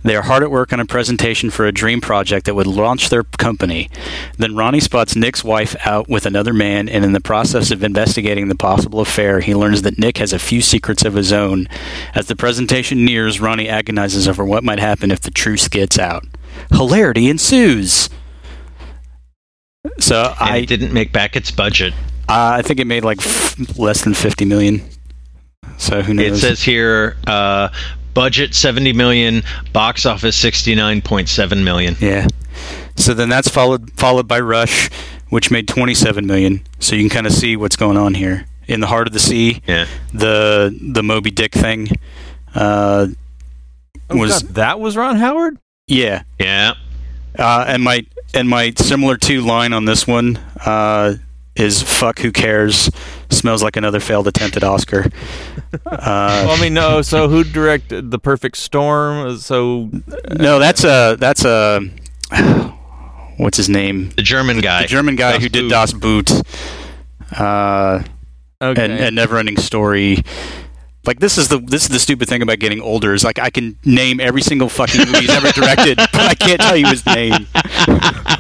[0.03, 3.11] They are hard at work on a presentation for a dream project that would launch
[3.11, 3.91] their company.
[4.39, 8.49] Then Ronnie spots Nick's wife out with another man, and in the process of investigating
[8.49, 11.69] the possible affair, he learns that Nick has a few secrets of his own.
[12.15, 16.25] As the presentation nears, Ronnie agonizes over what might happen if the truth gets out.
[16.73, 18.09] Hilarity ensues.
[19.99, 21.93] So and I, it didn't make back its budget.
[22.29, 24.83] uh, I think it made like f- less than fifty million.
[25.79, 26.39] So who knows?
[26.39, 27.69] It says here uh,
[28.15, 29.43] budget 70 million,
[29.73, 31.97] box office 69.7 million.
[32.01, 32.27] yeah.
[32.97, 34.91] So then that's followed followed by Rush,
[35.31, 36.63] which made twenty seven million.
[36.81, 38.45] So you can kind of see what's going on here.
[38.69, 39.87] In the heart of the sea, Yeah.
[40.13, 41.89] the the Moby Dick thing.
[42.55, 43.07] Uh,
[44.11, 45.57] Oh, was God, that was Ron Howard?
[45.87, 46.75] yeah, Yeah.
[47.39, 48.05] uh, and my
[48.35, 50.37] and my similar to line on this one
[50.67, 51.15] uh,
[51.57, 52.91] is "fuck who cares."
[53.31, 55.07] Smells like another failed attempt at Oscar.
[55.73, 57.03] Uh, Well, I mean, no.
[57.03, 59.39] So who directed The Perfect Storm?
[59.39, 59.91] So
[60.37, 61.81] no, that's a that's a
[63.37, 64.11] what's his name?
[64.17, 64.83] The German guy.
[64.83, 65.71] The German guy Das who did Boot.
[65.71, 66.31] Das Boot,
[67.39, 68.03] uh,
[68.63, 68.85] okay.
[68.85, 70.23] and, and Neverending Story.
[71.07, 73.49] Like this is the this is the stupid thing about getting older is like I
[73.49, 77.05] can name every single fucking movie he's ever directed, but I can't tell you his
[77.07, 77.47] name.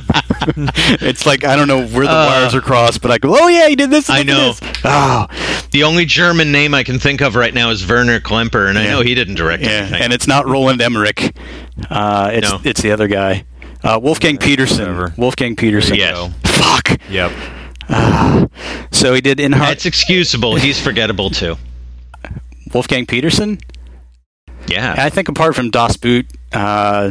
[1.00, 3.48] it's like I don't know where the Uh, wires are crossed, but I go, oh
[3.48, 4.08] yeah, he did this.
[4.08, 4.52] and I know.
[4.52, 5.26] this." Oh,
[5.70, 8.86] The only German name I can think of right now is Werner Klemper, and I
[8.86, 10.02] know he didn't direct yeah, anything.
[10.02, 11.34] and it's not Roland Emmerich.
[11.88, 12.60] Uh, it's No.
[12.64, 13.44] it's the other guy,
[13.84, 14.80] uh, Wolfgang Petersen.
[14.80, 15.14] whatever.
[15.16, 15.96] Wolfgang Petersen.
[15.96, 16.30] Yes.
[16.44, 16.98] Fuck.
[17.10, 17.32] Yep.
[17.88, 18.46] Ah.
[18.92, 19.68] so he did in heart.
[19.70, 20.54] That's excusable.
[20.56, 21.56] He's forgettable too.
[22.72, 23.58] Wolfgang Petersen.
[24.68, 24.94] Yeah.
[24.96, 27.10] I think apart from Das Boot, uh,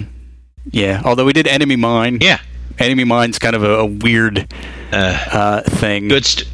[0.72, 1.02] yeah.
[1.04, 2.20] Although we did Enemy Mine.
[2.22, 2.40] Yeah.
[2.80, 4.52] Enemy Mine's kind of a, a weird
[4.92, 6.08] Uh, uh, thing.
[6.08, 6.48] good, st-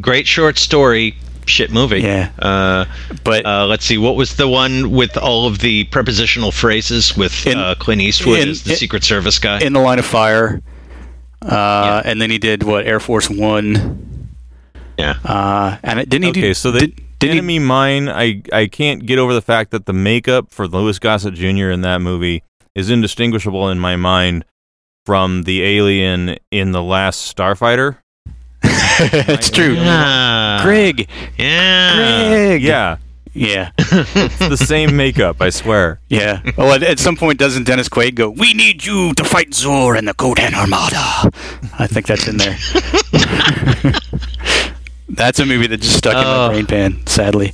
[0.00, 1.14] great short story.
[1.46, 2.00] Shit movie.
[2.00, 2.30] Yeah.
[2.38, 2.84] Uh,
[3.24, 3.96] but uh, let's see.
[3.96, 8.40] What was the one with all of the prepositional phrases with In- uh, Clint Eastwood
[8.40, 9.60] in- as the in- Secret Service guy?
[9.60, 10.60] in the line of fire.
[11.40, 14.28] Uh, and then he did what Air Force One.
[14.98, 15.14] yeah.
[15.24, 16.40] Uh, and it, didn't he do?
[16.40, 19.70] Okay, so the did, didn't he- Enemy Mine, I I can't get over the fact
[19.70, 21.70] that the makeup for Louis Gossett Jr.
[21.70, 22.42] in that movie
[22.74, 24.44] is indistinguishable in my mind
[25.08, 27.96] from the alien in the last Starfighter.
[28.62, 29.72] it's true.
[29.72, 30.60] Yeah.
[30.62, 31.08] Grig.
[31.38, 32.28] Yeah.
[32.28, 32.62] Grig.
[32.62, 32.98] Yeah,
[33.32, 33.70] Yeah.
[33.78, 35.40] it's the same makeup.
[35.40, 35.98] I swear.
[36.10, 36.42] Yeah.
[36.58, 39.96] Well, at, at some point, doesn't Dennis Quaid go, "We need you to fight Xur
[39.96, 41.32] and the Kodan Armada"?
[41.78, 42.58] I think that's in there.
[45.08, 46.48] that's a movie that just stuck in Oh.
[46.48, 47.06] my brain pan.
[47.06, 47.52] Sadly.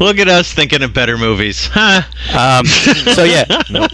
[0.00, 1.68] Look at us thinking of better movies.
[1.72, 2.02] Huh.
[2.36, 3.44] Um, so yeah.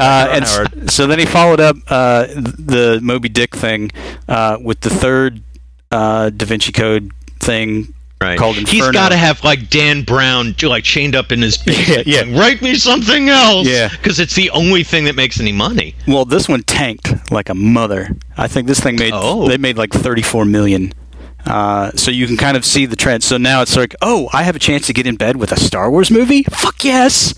[0.00, 3.90] Uh, and s- so then he followed up uh, the Moby Dick thing
[4.28, 5.42] uh, with the third
[5.90, 7.10] uh, Da Vinci Code
[7.40, 8.38] thing Right.
[8.38, 8.92] called He's Inferno.
[8.92, 12.06] got to have like Dan Brown like chained up in his basement.
[12.06, 12.24] Yeah, yeah.
[12.26, 13.66] going, Write me something else.
[13.66, 13.88] Yeah.
[13.88, 15.96] Because it's the only thing that makes any money.
[16.06, 18.16] Well, this one tanked like a mother.
[18.36, 19.48] I think this thing made Oh.
[19.48, 20.92] they made like 34 million.
[21.48, 23.22] Uh, so you can kind of see the trend.
[23.24, 25.58] So now it's like, oh, I have a chance to get in bed with a
[25.58, 26.42] Star Wars movie.
[26.44, 27.34] Fuck yes!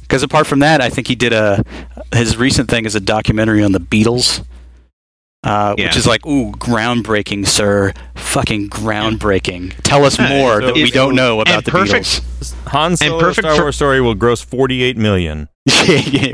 [0.00, 1.64] Because apart from that, I think he did a
[2.12, 4.44] his recent thing is a documentary on the Beatles,
[5.48, 5.86] uh, Yeah.
[5.86, 9.74] which is like, ooh, groundbreaking, sir, fucking groundbreaking.
[9.82, 12.54] Tell us more so that we don't know about the perfect- Beatles.
[12.68, 15.48] Han Solo perfect Star Wars story will gross 48 million.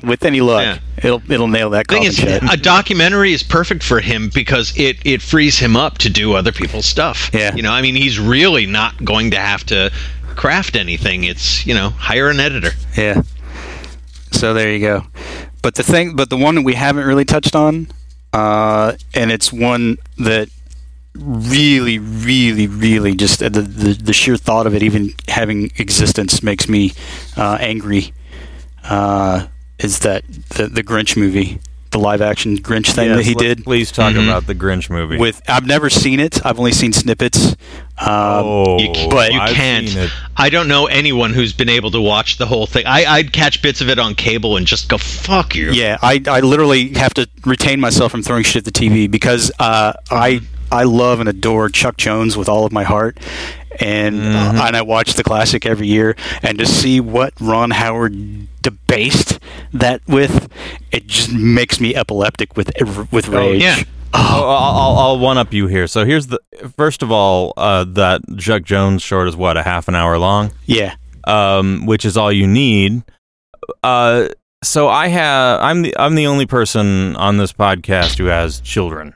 [0.04, 0.78] with any luck, Yeah.
[0.98, 1.88] it'll it'll nail that.
[1.88, 2.42] thing is, shut.
[2.52, 6.52] a documentary is perfect for him because it it frees him up to do other
[6.52, 7.30] people's stuff.
[7.32, 7.52] Yeah.
[7.54, 9.90] You know, I mean, he's really not going to have to
[10.36, 11.24] craft anything.
[11.24, 12.70] It's you know, hire an editor.
[12.96, 13.22] Yeah.
[14.30, 15.04] So there you go.
[15.62, 17.88] But the thing, but the one that we haven't really touched on,
[18.34, 20.48] uh, and it's one that
[21.14, 26.68] really, really, really just the, the the sheer thought of it even having existence makes
[26.68, 26.92] me
[27.36, 28.12] uh, angry.
[28.82, 29.46] Uh,
[29.78, 30.24] is that
[30.56, 31.60] the the Grinch movie,
[31.94, 33.64] the live action Grinch thing Yes, that he let's did?
[33.64, 34.24] Please talk Mhm.
[34.24, 35.16] about the Grinch movie.
[35.16, 36.44] With I've never seen it.
[36.44, 37.56] I've only seen snippets.
[37.96, 39.88] Um, oh, you but you I've can't.
[39.88, 40.10] seen it.
[40.36, 42.84] I don't know anyone who's been able to watch the whole thing.
[42.86, 46.20] I, I'd catch bits of it on cable and just go, "Fuck you." Yeah, I,
[46.26, 50.40] I literally have to retain myself from throwing shit at the TV because uh, I
[50.72, 53.18] I love and adore Chuck Jones with all of my heart,
[53.80, 54.34] and Mhm.
[54.58, 59.38] uh, and I watch the classic every year, and to see what Ron Howard debased
[59.72, 60.48] that with,
[60.92, 62.70] it just makes me epileptic with
[63.10, 63.62] with rage.
[63.62, 63.82] yeah.
[64.16, 65.88] Oh, I'll, I'll, I'll one up you here.
[65.88, 66.38] So here's the
[66.76, 70.52] first of all, uh, that Chuck Jones short is what a half an hour long,
[70.66, 70.94] yeah.
[71.24, 73.02] um, which is all you need.
[73.82, 74.28] Uh,
[74.62, 79.14] so I have I'm the I'm the only person on this podcast who has children,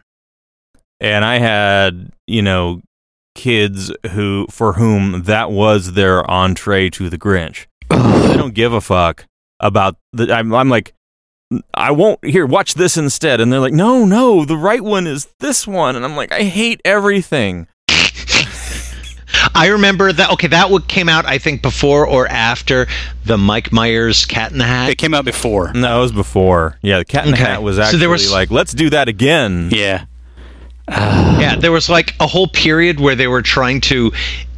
[1.01, 2.83] and I had you know
[3.39, 7.67] kids who for whom that was their entree to the Grinch.
[7.91, 9.25] I don't give a fuck
[9.61, 10.31] about the.
[10.33, 10.93] I'm, I'm like,
[11.73, 12.45] I won't here.
[12.45, 16.05] Watch this instead, and they're like, no, no, the right one is this one, and
[16.05, 17.69] I'm like, I hate everything.
[19.55, 20.31] I remember that.
[20.33, 22.87] Okay, that one came out, I think, before or after
[23.25, 24.91] the Mike Myers Cat in the Hat.
[24.91, 25.73] It came out before.
[25.75, 26.79] No, it was before.
[26.83, 27.43] Yeah, the Cat in Okay.
[27.45, 29.69] the Hat was So actually there was- like, let's do that again.
[29.73, 30.05] Yeah.
[31.39, 34.11] Yeah, there was like a whole period where they were trying to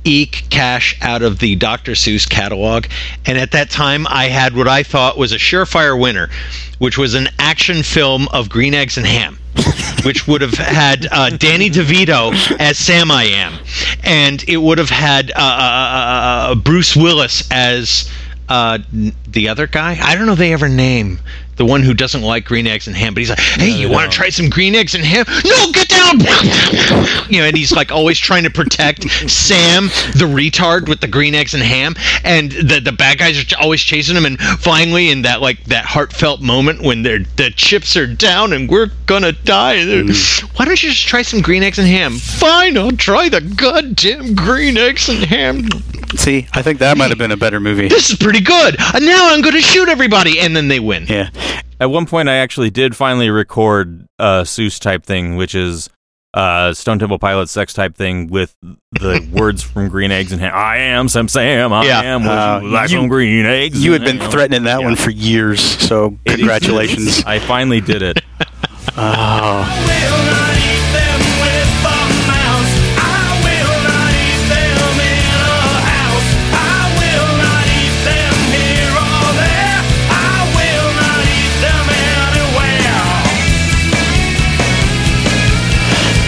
[0.05, 1.93] eke cash out of the Dr.
[1.93, 2.87] Seuss catalog.
[3.27, 6.31] And at that time, I had what I thought was a surefire winner,
[6.79, 9.39] which was an action film of Green Eggs and Ham.
[10.05, 13.59] which would have had uh, Danny DeVito as Sam I Am,
[14.05, 18.09] and it would have had uh, uh, uh, uh, Bruce Willis as
[18.49, 18.79] uh,
[19.27, 19.99] the other guy.
[20.01, 21.19] I don't know they ever name
[21.61, 23.95] the one who doesn't like green eggs and ham, but he's like, "Hey, you they
[23.95, 25.27] want to try some green eggs and ham?
[25.45, 26.19] No, get down!"
[27.29, 31.35] you know, and he's like always trying to protect Sam, the retard with the green
[31.35, 34.25] eggs and ham, and the the bad guys are always chasing him.
[34.25, 38.67] And finally, in that like that heartfelt moment when they're the chips are down and
[38.67, 40.59] we're gonna die, they're, mm.
[40.59, 42.15] why don't you just try some green eggs and ham?
[42.15, 45.69] Fine, I'll try the goddamn green eggs and ham.
[46.17, 47.89] See, I think that might have been a better movie.
[47.89, 48.77] This is pretty good.
[48.95, 51.07] And now I'm going to shoot everybody, and then they win.
[51.07, 51.31] Yeah.
[51.81, 55.89] At one point, I actually did finally record a Seuss type thing, which is
[56.35, 58.55] uh, Stone Temple Pilots sex type thing with
[58.93, 60.53] the words from Green Eggs and Ham.
[60.55, 61.73] I am Sam Sam.
[61.73, 62.03] I Yeah.
[62.03, 62.29] am.
[62.29, 63.83] Uh, like some green eggs?
[63.83, 64.31] You had been ham?
[64.31, 67.25] threatening that one for years, so congratulations.
[67.27, 68.21] I finally did it.
[68.97, 70.77] Oh.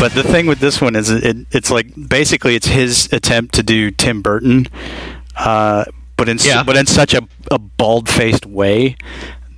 [0.03, 3.63] But the thing with this one is, it, it's like basically it's his attempt to
[3.63, 4.67] do Tim Burton,
[5.37, 5.85] uh,
[6.17, 6.65] but in Yeah.
[6.65, 8.97] but in such a, a bald faced way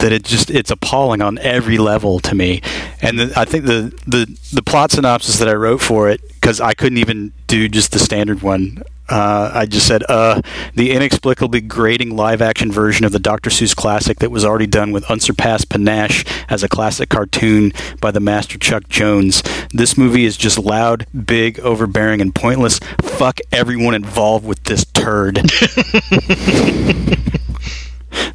[0.01, 2.61] that it just it's appalling on every level to me.
[3.01, 6.61] And the, I think the, the the plot synopsis that I wrote for it because
[6.61, 8.83] I couldn't even do just the standard one.
[9.09, 10.41] Uh, I just said, uh,
[10.75, 13.51] the inexplicably grating live action version of the Dr.
[13.51, 18.21] Seuss classic that was already done with unsurpassed panache as a classic cartoon by the
[18.21, 19.43] master Chuck Jones.
[19.75, 22.79] This movie is just loud, big, overbearing, and pointless.
[23.03, 25.37] Fuck everyone involved with this turd.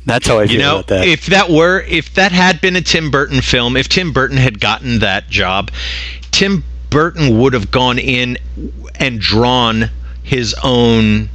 [0.05, 1.07] That's how I feel You know, about that.
[1.07, 4.59] if that were, if that had been a Tim Burton film, if Tim Burton had
[4.59, 5.71] gotten that job,
[6.31, 8.37] Tim Burton would have gone in
[8.95, 9.89] and drawn
[10.29, 11.29] his own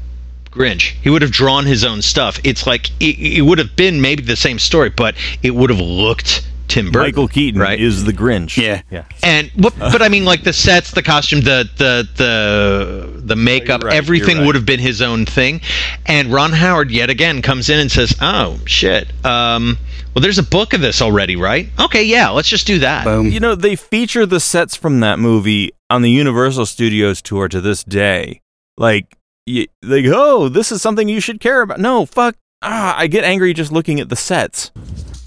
[0.50, 0.94] Grinch.
[1.02, 2.38] He would have drawn his own stuff.
[2.44, 5.80] It's like it, it would have been maybe the same story, but it would have
[5.80, 7.08] looked Tim Burton.
[7.08, 7.78] Michael Keaton right?
[7.78, 8.56] is the Grinch.
[8.56, 8.82] Yeah.
[8.88, 9.04] Yeah.
[9.24, 13.82] And but, but I mean, like the sets, the costume, the the the the makeup,
[13.82, 14.46] right, everything right.
[14.46, 15.60] would have been his own thing.
[16.06, 19.76] And Ron Howard yet again comes in and says, "Oh shit, um,
[20.14, 21.68] well, there's a book of this already, right?
[21.80, 23.26] Okay, yeah, let's just do that." Boom.
[23.26, 27.60] You know, they feature the sets from that movie on the Universal Studios tour to
[27.60, 28.40] this day.
[28.76, 29.16] Like,
[29.46, 31.80] y- like, oh, this is something you should care about.
[31.80, 32.36] No, fuck.
[32.62, 34.70] Ah, I get angry just looking at the sets.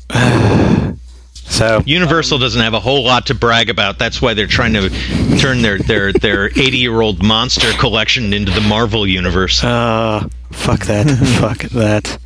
[1.50, 3.98] So Universal doesn't have a whole lot to brag about.
[3.98, 4.90] That's why they're trying to
[5.40, 9.64] turn their their their 80 year old monster collection into the Marvel universe.
[9.64, 11.06] Uh, fuck that.
[11.40, 12.20] fuck that.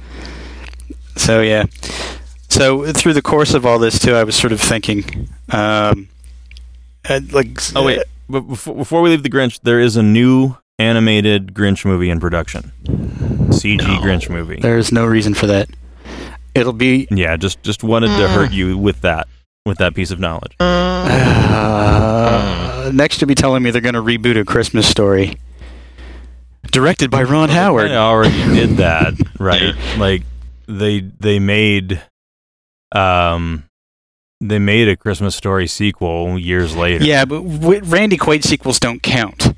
[1.15, 1.65] So yeah.
[2.49, 6.09] So through the course of all this too, I was sort of thinking, um,
[7.07, 10.57] uh, like, Oh wait, but before, before we leave the Grinch, there is a new
[10.80, 12.72] animated Grinch movie in production.
[13.51, 14.59] CG Grinch movie.
[14.61, 15.69] there is no reason for that.
[16.55, 19.28] It'll be Yeah, just just wanted to hurt you with that.
[19.65, 20.55] with that piece of knowledge.
[20.59, 21.80] Uh,
[22.93, 25.38] next, you'll be telling me they're going to reboot a Christmas story,
[26.72, 27.89] directed by Ron Howard.
[27.91, 29.74] They already did that, right?
[29.97, 30.24] Like
[30.67, 32.01] they they made
[32.93, 33.63] um
[34.41, 37.03] they made a Christmas story sequel years later.
[37.05, 39.51] Yeah, but Randy Quaid sequels don't count.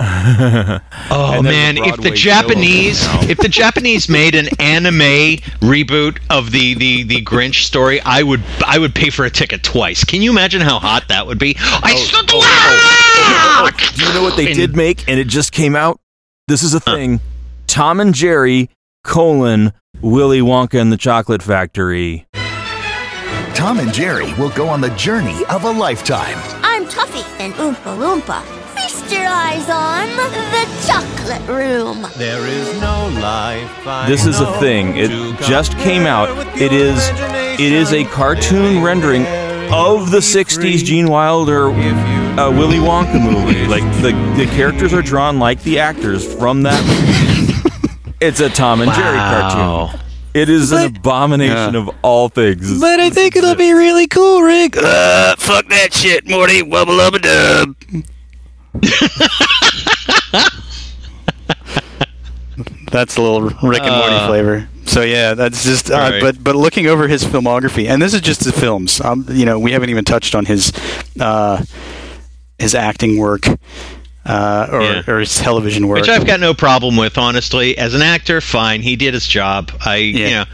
[1.10, 4.48] Oh And there's man, if the show of it Japanese if the Japanese made an
[4.58, 9.30] anime reboot of the, the, the Grinch story, I would I would pay for a
[9.30, 10.02] ticket twice.
[10.02, 11.54] Can you imagine how hot that would be?
[11.58, 14.08] I oh, stood oh, Do oh.
[14.08, 16.00] you know what they And- did make and it just came out?
[16.48, 17.20] This is a thing.
[17.66, 18.70] Tom and Jerry
[19.04, 22.26] colon Willy Wonka and the Chocolate Factory.
[23.54, 26.36] Tom and Jerry will go on the journey of a lifetime.
[26.64, 28.63] I'm Tuffy and Oompa Loompa.
[28.94, 32.06] Feast your eyes on the chocolate room.
[32.16, 33.86] There is no life.
[33.86, 34.96] I This is a thing.
[34.96, 36.28] It just came out.
[36.28, 37.08] compare with It your is
[37.60, 39.26] it is a cartoon rendering
[39.72, 43.66] of the 60s Gene Wilder uh, Willy Wonka movie.
[43.66, 48.10] Like the the characters are drawn like the actors from that movie.
[48.20, 50.00] It's a Tom and Jerry cartoon.
[50.34, 51.80] It is an abomination Yeah.
[51.80, 52.80] of all things.
[52.80, 54.76] But I think it'll be really cool, Rick.
[54.76, 56.62] Uh, fuck that shit, Morty.
[56.62, 58.04] Wubba lubba dub.
[62.90, 64.68] That's a little Rick and Morty Uh, flavor.
[64.86, 65.90] So yeah, that's just.
[65.90, 66.20] Uh, Right.
[66.20, 69.00] But but looking over his filmography, and this is just the films.
[69.00, 70.72] Um, you know, we haven't even touched on his
[71.18, 71.62] uh,
[72.58, 73.48] his acting work
[74.26, 75.02] uh, or, Yeah.
[75.08, 76.00] or his television work.
[76.02, 77.76] Which I've got no problem with, honestly.
[77.76, 78.82] As an actor, fine.
[78.82, 79.72] He did his job.
[79.84, 80.26] I, Yeah.
[80.28, 80.44] you know,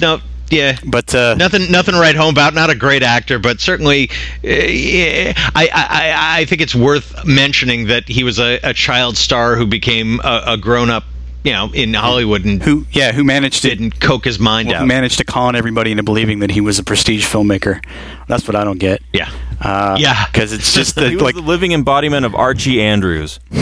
[0.00, 0.20] no,
[0.50, 0.78] yeah.
[0.86, 2.54] but uh, Nothing, nothing to write home about.
[2.54, 4.10] Not a great actor, but certainly,
[4.44, 8.74] uh, yeah, I, I, I- I think it's worth mentioning that he was a, a
[8.74, 11.04] child star who became a, a grown-up,
[11.44, 14.82] you know, in Hollywood and who yeah who managed to didn't coke his mind well,
[14.82, 14.86] out.
[14.86, 17.82] managed to con everybody into believing that he was a prestige filmmaker.
[18.28, 19.00] That's what I don't get.
[19.14, 19.30] yeah,
[19.60, 20.26] Uh, Yeah.
[20.26, 23.40] because it's just the, He was like the living embodiment of Archie Andrews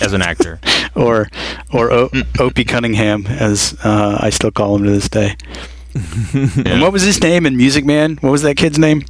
[0.00, 0.58] as an actor.
[0.94, 1.28] or
[1.72, 5.36] or o- Opie Cunningham, as uh, I still call him to this day.
[6.66, 8.16] And what was his name in Music Man?
[8.20, 9.04] What was that kid's name?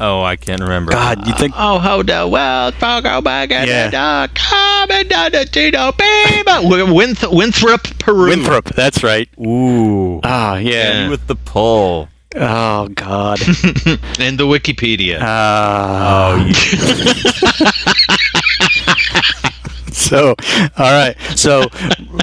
[0.00, 0.92] Oh, I can't remember.
[0.92, 1.54] God, you think?
[1.56, 2.70] Oh, how the well,
[3.02, 3.90] go back and Yeah.
[3.92, 6.92] uh, come and down the Tito baby.
[6.92, 8.28] Winth- Winthrop, Paroo.
[8.28, 8.66] Winthrop.
[8.66, 9.28] That's right.
[9.40, 10.20] Ooh.
[10.22, 10.70] Ah, yeah.
[11.02, 11.08] Yeah.
[11.08, 12.08] With the pull.
[12.36, 13.40] Oh God.
[14.20, 15.18] and the Wikipedia.
[15.20, 16.34] Ah.
[16.34, 18.37] Oh, yeah.
[20.08, 20.36] So,
[20.78, 21.16] all right.
[21.36, 21.64] So,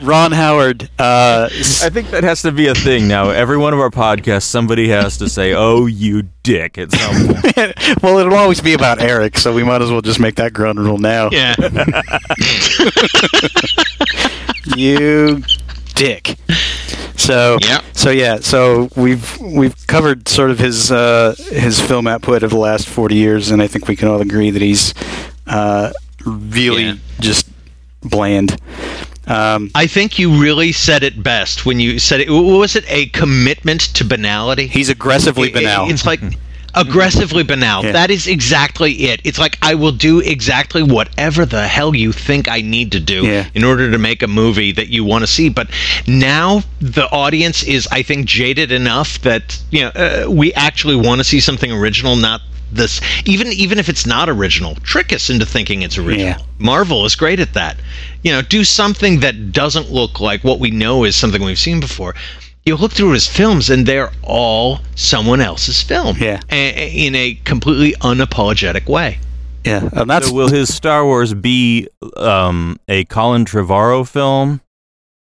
[0.01, 0.89] Ron Howard.
[0.97, 3.30] Uh, I think that has to be a thing now.
[3.32, 8.01] Every one of our podcasts, somebody has to say, "Oh, you dick!" At some point.
[8.01, 10.80] well, it'll always be about Eric, so we might as well just make that ground
[10.80, 11.30] rule now.
[11.32, 11.53] yeah.
[14.76, 15.43] you
[15.95, 16.36] dick.
[17.17, 17.82] So Yeah.
[17.93, 22.57] so yeah, so we've we've covered sort of his uh, his film output of the
[22.57, 24.93] last forty years, and I think we can all agree that he's
[25.47, 25.91] uh,
[26.26, 26.95] really Yeah.
[27.19, 27.47] just
[28.10, 28.60] bland.
[29.28, 32.30] Um, I think you really said it best when you said it.
[32.30, 34.68] Was it a commitment to banality?
[34.68, 35.89] he's aggressively banal.
[35.89, 36.22] It's like
[36.76, 37.84] aggressively banal.
[37.84, 37.91] Yeah.
[37.93, 39.21] That is exactly it.
[39.23, 43.26] It's like I will do exactly whatever the hell you think I need to do
[43.26, 43.47] Yeah.
[43.53, 45.49] in order to make a movie that you want to see.
[45.49, 45.69] But
[46.07, 51.19] now the audience is, I think, jaded enough that you know uh, we actually want
[51.19, 52.99] to see something original, not this.
[53.26, 56.28] Even even if it's not original, trick us into thinking it's original.
[56.28, 56.38] Yeah.
[56.59, 57.78] Marvel is great at that.
[58.23, 61.80] You know, do something that doesn't look like what we know is something we've seen
[61.80, 62.15] before.
[62.66, 66.18] You look through his films, and they're all someone else's film.
[66.20, 66.39] Yeah.
[66.51, 69.20] a- a- in a completely unapologetic way.
[69.63, 71.88] yeah, and that's So will his Star Wars be
[72.18, 74.61] um, a Colin Trevorrow film,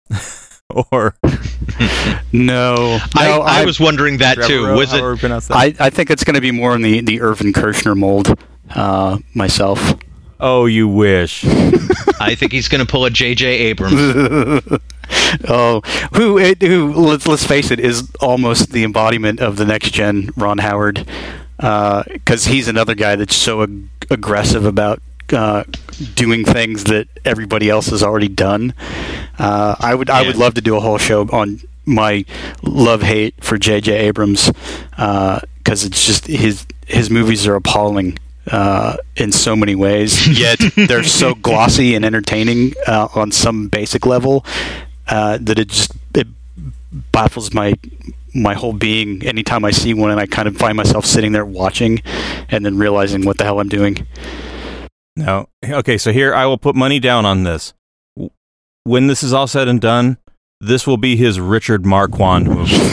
[0.91, 1.15] or
[2.31, 3.41] no, I, no.
[3.41, 4.73] I, was wondering that too.
[4.73, 4.97] Was it?
[4.97, 5.57] however you pronounce that?
[5.57, 8.39] I, I think it's going to be more in the the Irvin Kershner mold.
[8.73, 9.93] Uh, myself.
[10.39, 11.45] oh, you wish.
[12.19, 13.45] I think he's going to pull a J.J.
[13.45, 14.63] Abrams.
[15.49, 15.81] Oh,
[16.13, 16.93] who it, who?
[16.93, 21.05] Let's let's face it, is almost the embodiment of the next gen Ron Howard,
[21.57, 25.01] because he's another guy that's so ag- aggressive about
[25.33, 25.63] uh,
[26.15, 28.73] doing things that everybody else has already done.
[29.37, 32.25] Uh, I would I would love to do a whole show on my
[32.63, 33.93] love hate for J.J.
[33.93, 34.51] Abrams
[34.91, 38.19] because it's just his his movies are appalling.
[38.51, 44.05] Uh, in so many ways, yet they're so glossy and entertaining uh, on some basic
[44.05, 44.45] level
[45.07, 46.27] uh, that it just it
[47.11, 47.73] baffles my
[48.33, 51.45] my whole being anytime I see one, and I kind of find myself sitting there
[51.45, 52.01] watching,
[52.49, 54.05] and then realizing what the hell I'm doing.
[55.15, 55.47] No.
[55.63, 57.73] Okay, so here I will put money down on this.
[58.83, 60.17] When this is all said and done,
[60.59, 62.77] this will be his Richard Marquand movie.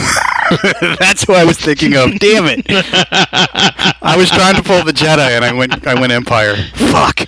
[0.99, 2.19] That's who I was thinking of.
[2.19, 2.65] Damn it!
[2.69, 5.87] I was trying to pull the Jedi, and I went.
[5.87, 6.55] I went Empire.
[6.73, 7.27] Fuck.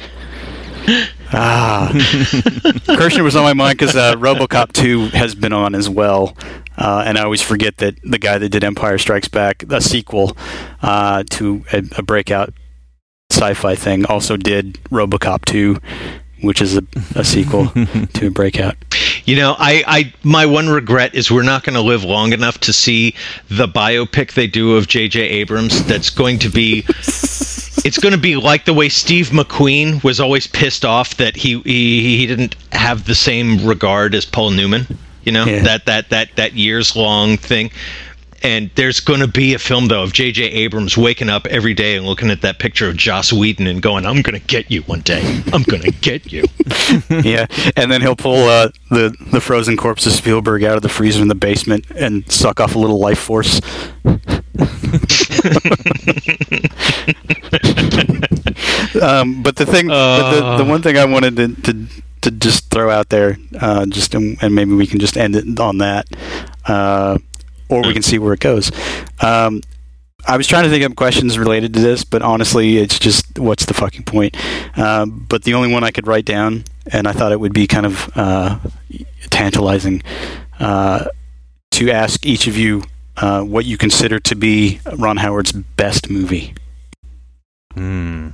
[1.34, 6.36] Ah, Kershner was on my mind because uh, RoboCop 2 has been on as well,
[6.78, 10.38] uh, and I always forget that the guy that did Empire Strikes Back, a sequel
[10.82, 12.54] uh, to a, a breakout
[13.32, 15.78] sci-fi thing, also did RoboCop 2,
[16.42, 16.84] which is a,
[17.16, 17.68] a sequel
[18.14, 18.76] to breakout.
[19.26, 22.60] You know, I, I my one regret is we're not going to live long enough
[22.62, 23.16] to see
[23.50, 25.20] the biopic they do of J.J.
[25.22, 25.84] Abrams.
[25.86, 26.86] That's going to be.
[27.84, 31.60] It's going to be like the way Steve McQueen was always pissed off that he
[31.62, 34.86] he, he didn't have the same regard as Paul Newman.
[35.24, 35.64] You know Yeah.
[35.64, 37.72] that that that that years long thing.
[38.46, 40.44] And there's going to be a film though of J.J.
[40.44, 44.06] Abrams waking up every day and looking at that picture of Joss Whedon and going,
[44.06, 45.42] "I'm going to get you one day.
[45.52, 46.44] I'm going to get you."
[47.24, 50.90] yeah, and then he'll pull uh, the the frozen corpse of Spielberg out of the
[50.90, 53.60] freezer in the basement and suck off a little life force.
[59.02, 61.88] um, but the thing, but the, the one thing I wanted to, to
[62.22, 65.60] to just throw out there, uh, just and, and maybe we can just end it
[65.60, 66.06] on that,
[66.66, 67.18] uh,
[67.70, 68.72] or we can see where it goes.
[69.22, 69.62] Um,
[70.28, 73.66] I was trying to think of questions related to this, but honestly, it's just what's
[73.66, 74.36] the fucking point?
[74.78, 77.68] Um, but the only one I could write down, and I thought it would be
[77.68, 78.60] kind of uh,
[79.30, 80.02] tantalizing
[80.60, 81.06] uh,
[81.72, 82.84] to ask each of you
[83.18, 86.56] uh, what you consider to be Ron Howard's best movie.
[87.74, 88.30] Hmm.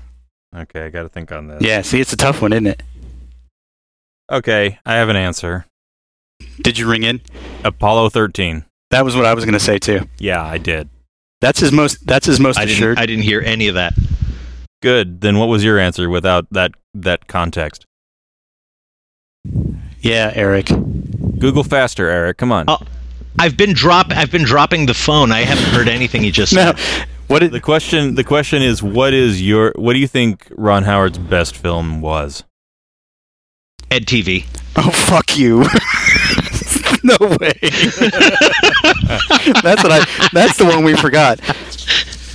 [0.56, 1.62] Okay, I got to think on this.
[1.62, 2.84] Yeah, see, it's a tough one, isn't it?
[4.32, 5.66] Okay, I have an answer.
[6.62, 7.22] Did you ring in?
[7.64, 8.66] Apollo 13.
[8.92, 10.02] That was what I was going to say too.
[10.20, 10.90] Yeah, I did.
[11.42, 12.06] That's his most.
[12.06, 12.98] That's his most I assured.
[12.98, 13.94] didn't I didn't hear any of that.
[14.82, 15.22] Good.
[15.22, 17.86] Then what was your answer without that that context?
[20.02, 20.68] yeah, Eric.
[21.40, 22.38] Google faster, Eric.
[22.38, 22.66] Come on.
[22.68, 22.80] Oh.
[23.40, 25.32] I've been drop I've been dropping the phone.
[25.32, 27.08] I haven't heard anything you just No, said.
[27.28, 27.52] what did?
[27.52, 31.56] The question the question is what is your what do you think Ron Howard's best
[31.56, 32.44] film was?
[33.90, 34.46] Ed TV.
[34.76, 35.64] Oh fuck you!
[37.04, 37.54] no way.
[39.62, 40.30] that's what I.
[40.34, 41.40] That's the one we forgot.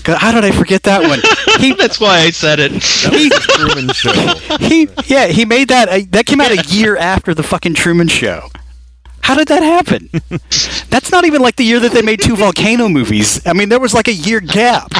[0.04, 1.20] God, How did I forget that one?
[1.60, 2.70] He That's why I said it.
[2.72, 4.12] he Truman Show.
[4.60, 8.06] he yeah he made that uh, that came out a year after the fucking Truman
[8.08, 8.48] Show.
[9.22, 10.08] How did that happen?
[10.88, 13.44] That's not even like the year that they made two volcano movies.
[13.44, 14.92] I mean, there was like a year gap.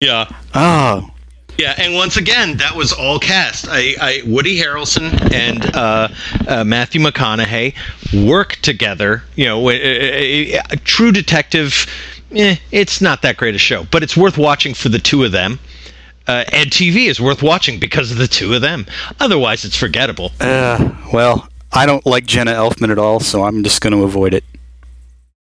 [0.00, 0.26] Yeah.
[0.54, 1.10] Oh,
[1.58, 3.66] Yeah, and once again, that was all cast.
[3.68, 6.08] I, I Woody Harrelson and uh,
[6.46, 7.74] uh, Matthew McConaughey
[8.28, 9.24] work together.
[9.34, 11.86] You know, uh, uh, uh, True Detective.
[12.32, 15.32] Eh, it's not that great a show, but it's worth watching for the two of
[15.32, 15.58] them.
[16.28, 18.86] Uh, Ed TV is worth watching because of the two of them.
[19.18, 20.30] Otherwise, it's forgettable.
[20.40, 24.32] uh, well, I don't like Jenna Elfman at all, so I'm just going to avoid
[24.32, 24.44] it.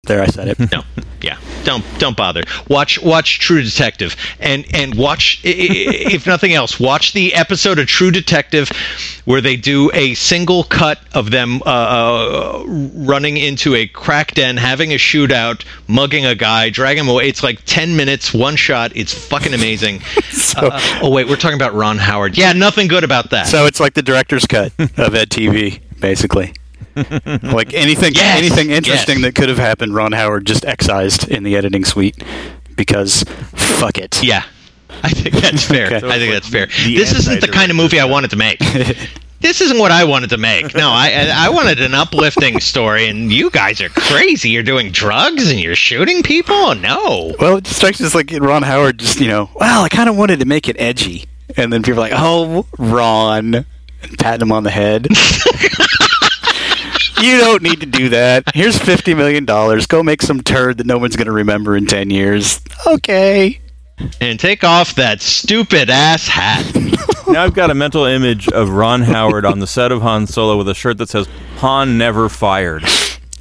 [0.06, 0.60] There, I said it.
[0.74, 0.84] No,
[1.22, 2.44] yeah, don't don't bother.
[2.68, 8.12] Watch watch True Detective, and and watch if nothing else, watch the episode of True
[8.12, 8.70] Detective
[9.24, 14.58] where they do a single cut of them uh, uh, running into a crack den,
[14.58, 17.30] having a shootout, mugging a guy, dragging him away.
[17.30, 18.92] It's like ten minutes, one shot.
[18.98, 20.02] It's fucking amazing.
[20.56, 22.38] Uh, oh wait, we're talking about Ron Howard.
[22.38, 23.48] Yeah, nothing good about that.
[23.48, 26.54] So it's like the director's cut of Ed TV, basically.
[27.44, 29.24] like anything, Yes, anything interesting yes.
[29.26, 32.24] that could have happened, Ron Howard just excised in the editing suite
[32.76, 34.24] because fuck it.
[34.24, 34.44] yeah.
[35.04, 35.88] I think that's fair.
[35.88, 36.08] Okay.
[36.08, 36.68] I think that's fair.
[36.68, 38.60] the This isn't the kind of movie I wanted to make.
[39.40, 40.74] this isn't what I wanted to make.
[40.76, 44.50] No, I I I wanted an uplifting story, and you guys are crazy.
[44.50, 46.76] You're doing drugs and you're shooting people.
[46.76, 47.34] No.
[47.40, 50.16] Well, it strikes me as like Ron Howard just, you know, well, I kind of
[50.16, 51.26] wanted to make it edgy.
[51.58, 55.08] And then people are like, oh, Ron, and patting him on the head.
[57.24, 58.54] you don't need to do that.
[58.54, 59.46] Here's $50 million.
[59.46, 62.60] Go make some turd that no one's going to remember in 10 years.
[62.86, 63.62] Okay.
[64.20, 66.66] And take off that stupid ass hat.
[67.30, 70.58] now I've got a mental image of Ron Howard on the set of Han Solo
[70.58, 72.84] with a shirt that says Han never fired.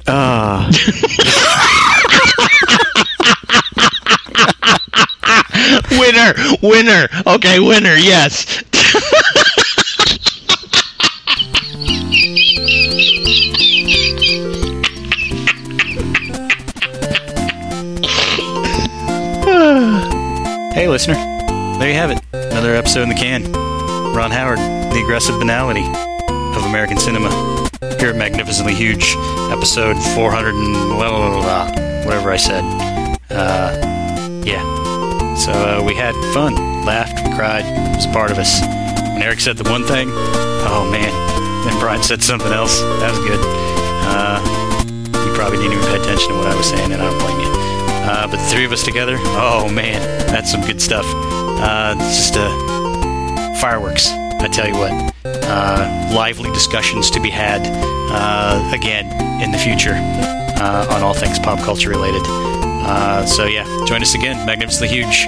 [0.07, 0.69] Ah.
[5.91, 7.09] winner, winner.
[7.27, 7.95] Okay, winner.
[7.95, 8.63] Yes.
[20.73, 21.13] Hey, listener.
[21.77, 22.19] There you have it.
[22.33, 23.43] Another episode in the can.
[24.13, 27.29] Ron Howard, the aggressive banality of American cinema.
[27.99, 29.15] Here at Magnificently Huge,
[29.51, 31.67] episode 400 and blah, blah, blah,
[32.05, 32.63] whatever I said.
[33.29, 34.63] Uh, yeah.
[35.35, 36.55] So uh, we had fun,
[36.85, 37.65] laughed, cried.
[37.65, 38.59] It was part of us.
[39.13, 41.32] When Eric said the one thing, oh man.
[41.65, 42.79] Then Brian said something else.
[42.79, 43.39] That was good.
[44.05, 44.39] Uh,
[45.25, 47.39] you probably didn't even pay attention to what I was saying, and I don't blame
[47.39, 47.53] you.
[48.03, 51.05] Uh, but the three of us together, oh man, that's some good stuff.
[51.07, 52.49] Uh, it's just uh,
[53.61, 54.09] fireworks.
[54.09, 54.91] I tell you what,
[55.25, 57.61] uh, lively discussions to be had
[58.11, 59.05] uh, again
[59.41, 62.25] in the future uh, on all things pop culture related.
[63.25, 65.27] So yeah, join us again, Magnificently Huge,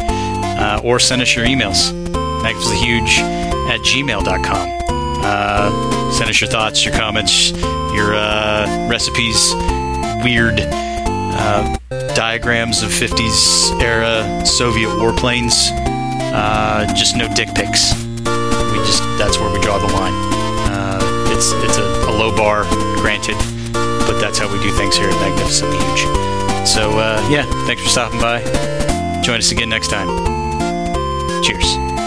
[0.83, 1.93] or send us your emails,
[2.43, 3.19] magnificentlyhuge
[3.69, 6.04] at gmail.com.
[6.15, 9.53] Send us your thoughts, your comments, your uh, recipes,
[10.23, 11.77] weird uh,
[12.15, 15.71] diagrams of 50s era Soviet warplanes.
[16.33, 17.93] Uh, just no dick pics.
[17.93, 20.13] We just that's where we draw the line.
[20.71, 22.63] Uh, it's it's a, a low bar,
[23.01, 23.35] granted,
[23.73, 25.99] but that's how we do things here at Magnificently Huge.
[26.65, 28.39] So uh, yeah, thanks for stopping by.
[29.21, 30.07] Join us again next time.
[31.43, 32.04] Cheers.